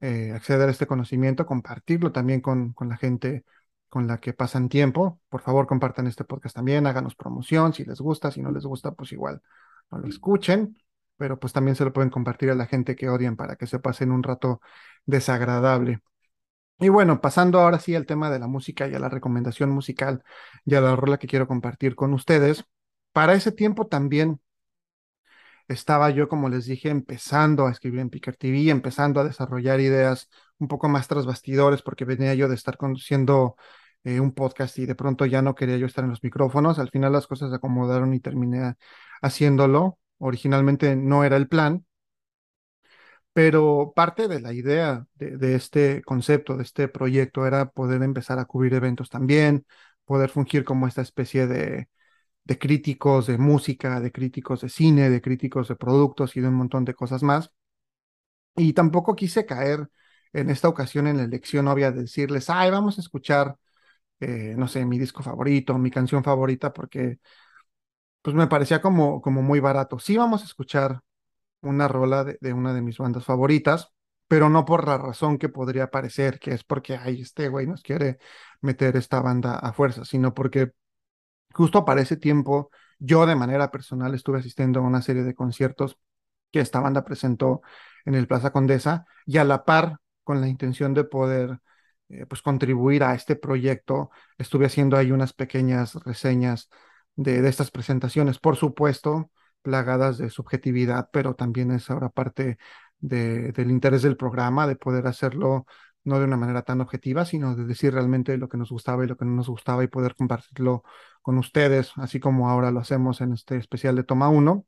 [0.00, 3.44] eh, acceder a este conocimiento, compartirlo también con, con la gente
[3.88, 5.20] con la que pasan tiempo.
[5.28, 8.92] Por favor, compartan este podcast también, háganos promoción si les gusta, si no les gusta,
[8.92, 9.42] pues igual
[9.90, 10.78] no lo escuchen,
[11.16, 13.80] pero pues también se lo pueden compartir a la gente que odian para que se
[13.80, 14.60] pasen un rato
[15.06, 16.00] desagradable.
[16.80, 20.22] Y bueno, pasando ahora sí al tema de la música y a la recomendación musical
[20.64, 22.64] y a la rola que quiero compartir con ustedes.
[23.12, 24.40] Para ese tiempo también
[25.68, 30.28] estaba yo, como les dije, empezando a escribir en Picker TV, empezando a desarrollar ideas
[30.58, 33.56] un poco más tras bastidores, porque venía yo de estar conduciendo
[34.04, 36.78] eh, un podcast y de pronto ya no quería yo estar en los micrófonos.
[36.78, 38.74] Al final las cosas se acomodaron y terminé
[39.22, 39.98] haciéndolo.
[40.18, 41.84] Originalmente no era el plan,
[43.40, 48.44] pero parte de la idea de, este concepto, de este proyecto, era poder empezar a
[48.44, 49.64] cubrir eventos también,
[50.04, 51.88] poder fungir como esta especie de
[52.44, 56.56] de críticos de música, de críticos de cine, de críticos de productos y de un
[56.56, 57.52] montón de cosas más.
[58.56, 59.88] Y tampoco quise caer
[60.32, 63.56] en esta ocasión en la elección obvia de decirles, ay, vamos a escuchar,
[64.20, 67.20] eh, no sé, mi disco favorito, mi canción favorita, porque
[68.22, 69.98] pues me parecía como, como muy barato.
[69.98, 71.00] Sí vamos a escuchar
[71.62, 73.90] una rola de, de una de mis bandas favoritas,
[74.28, 77.82] pero no por la razón que podría parecer, que es porque, ay, este güey nos
[77.82, 78.18] quiere
[78.60, 80.72] meter esta banda a fuerza, sino porque
[81.52, 85.98] Justo para ese tiempo, yo de manera personal estuve asistiendo a una serie de conciertos
[86.52, 87.62] que esta banda presentó
[88.04, 91.60] en el Plaza Condesa y a la par con la intención de poder
[92.08, 96.68] eh, pues contribuir a este proyecto, estuve haciendo ahí unas pequeñas reseñas
[97.16, 99.30] de, de estas presentaciones, por supuesto,
[99.62, 102.58] plagadas de subjetividad, pero también es ahora parte
[102.98, 105.66] de, del interés del programa, de poder hacerlo
[106.04, 109.08] no de una manera tan objetiva, sino de decir realmente lo que nos gustaba y
[109.08, 110.82] lo que no nos gustaba y poder compartirlo
[111.22, 114.64] con ustedes, así como ahora lo hacemos en este especial de Toma 1.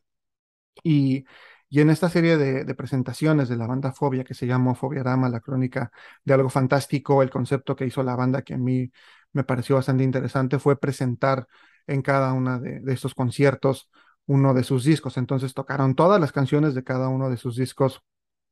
[0.85, 1.25] Y,
[1.69, 5.41] y en esta serie de, presentaciones de la banda Fobia, que se llamó Fobiarama, la
[5.41, 5.91] crónica
[6.25, 8.91] de algo fantástico, el concepto que hizo la banda que a mí
[9.33, 11.47] me pareció bastante interesante fue presentar
[11.87, 13.91] en cada uno de estos conciertos
[14.33, 15.17] uno de sus discos.
[15.19, 18.03] Entonces tocaron todas las canciones de cada uno de sus discos,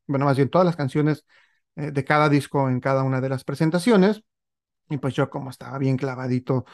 [0.06, 1.24] bueno, más bien todas las canciones
[1.76, 4.22] eh, de cada disco en cada una de las presentaciones.
[4.90, 6.64] Y pues yo como estaba bien clavadito,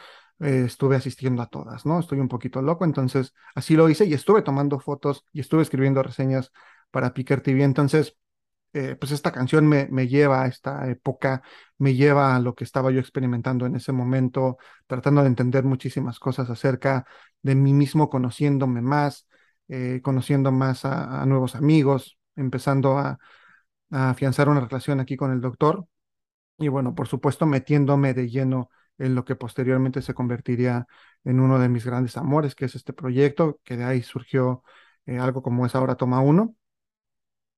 [0.41, 2.01] eh, estuve asistiendo a todas, ¿no?
[2.01, 6.03] Estoy un poquito loco, entonces así lo hice y estuve tomando fotos y estuve escribiendo
[6.03, 6.53] reseñas
[6.91, 7.62] para Picker TV.
[7.65, 8.16] Entonces,
[8.77, 11.43] eh, pues esta canción me, lleva a esta época,
[11.78, 16.19] me lleva a lo que estaba yo experimentando en ese momento, tratando de entender muchísimas
[16.19, 17.07] cosas acerca
[17.43, 19.28] de mí mismo, conociéndome más,
[19.69, 23.19] eh, conociendo más a, nuevos amigos, empezando a,
[23.90, 25.86] a afianzar una relación aquí con el doctor
[26.59, 30.86] y bueno, por supuesto metiéndome de lleno en lo que posteriormente se convertiría
[31.24, 34.62] en uno de mis grandes amores, que es este proyecto, que de ahí surgió
[35.07, 36.57] eh, algo como es ahora Toma Uno.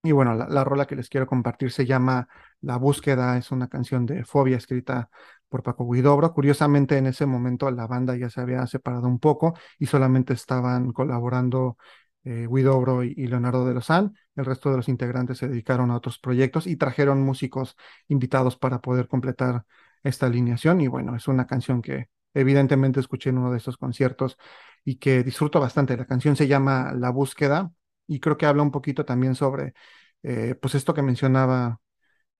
[0.02, 2.28] Y bueno, la, la, rola que les quiero compartir se llama
[2.60, 5.10] La búsqueda, es una canción de Fobia escrita
[5.48, 6.32] por Paco Guidobro.
[6.32, 10.92] Curiosamente, en ese momento la banda ya se había separado un poco y solamente estaban
[10.92, 11.76] colaborando
[12.24, 14.14] eh, Guidobro y, Leonardo de Lozán.
[14.36, 17.76] El resto de los integrantes se dedicaron a otros proyectos y trajeron músicos
[18.08, 19.64] invitados para poder completar
[20.02, 20.80] esta alineación.
[20.80, 24.36] Y bueno, es una canción que evidentemente escuché en uno de estos conciertos
[24.84, 25.96] y que disfruto bastante.
[25.96, 27.72] La canción se llama La búsqueda
[28.08, 29.74] y creo que habla un poquito también sobre,
[30.24, 31.80] eh, pues esto que mencionaba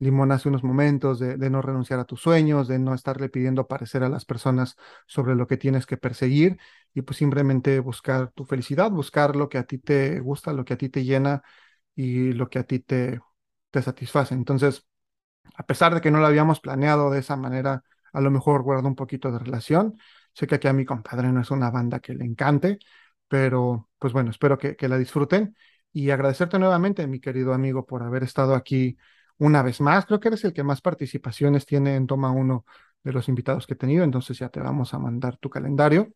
[0.00, 4.04] Limón hace unos momentos, de, no renunciar a tus sueños, de no estarle pidiendo parecer
[4.04, 4.76] a las personas
[5.06, 6.58] sobre lo que tienes que perseguir
[6.94, 10.74] y pues simplemente buscar tu felicidad, buscar lo que a ti te gusta, lo que
[10.74, 11.42] a ti te llena
[11.96, 13.20] y lo que a ti te,
[13.70, 14.34] te satisface.
[14.34, 14.86] Entonces,
[15.56, 17.82] a pesar de que no lo habíamos planeado de esa manera,
[18.12, 19.98] a lo mejor guardo un poquito de relación.
[20.32, 22.78] Sé que aquí a mi compadre no es una banda que le encante,
[23.28, 25.56] pero pues bueno, espero que, que la disfruten
[25.92, 28.98] y agradecerte nuevamente, mi querido amigo, por haber estado aquí
[29.38, 30.06] una vez más.
[30.06, 32.64] Creo que eres el que más participaciones tiene en Toma Uno
[33.02, 36.12] de los invitados que he tenido, entonces ya te vamos a mandar tu calendario.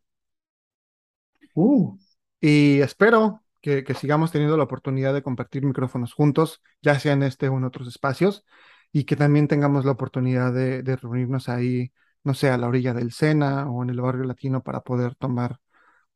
[1.55, 1.99] Uh.
[2.41, 7.49] Y espero que, sigamos teniendo la oportunidad de compartir micrófonos juntos, ya sea en este
[7.49, 8.45] o en otros espacios,
[8.93, 11.93] y que también tengamos la oportunidad de, reunirnos ahí,
[12.25, 15.61] no sé, a la orilla del Sena o en el barrio latino para poder tomar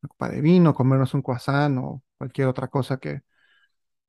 [0.01, 3.21] una copa de vino, comernos un croissant o cualquier otra cosa que,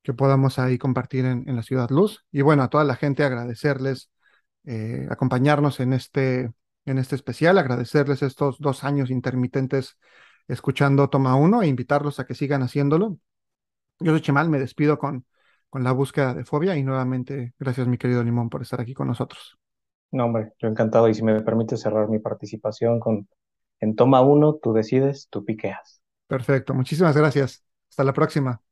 [0.03, 2.25] que podamos ahí compartir en, la Ciudad Luz.
[2.33, 4.11] Y bueno, a toda la gente agradecerles
[4.65, 6.53] eh, acompañarnos en este,
[6.85, 9.99] en este especial, agradecerles estos dos años intermitentes
[10.47, 13.19] escuchando Toma Uno e invitarlos a que sigan haciéndolo.
[14.01, 15.27] Yo soy Chemal, me despido con,
[15.69, 19.09] con la búsqueda de fobia y nuevamente gracias mi querido Limón por estar aquí con
[19.09, 19.59] nosotros.
[20.11, 23.29] No, hombre, yo encantado y si me permite cerrar mi participación con
[23.81, 26.03] en Toma Uno, tú decides, tú piqueas.
[26.27, 27.65] Perfecto, muchísimas gracias.
[27.91, 28.63] Hasta la próxima.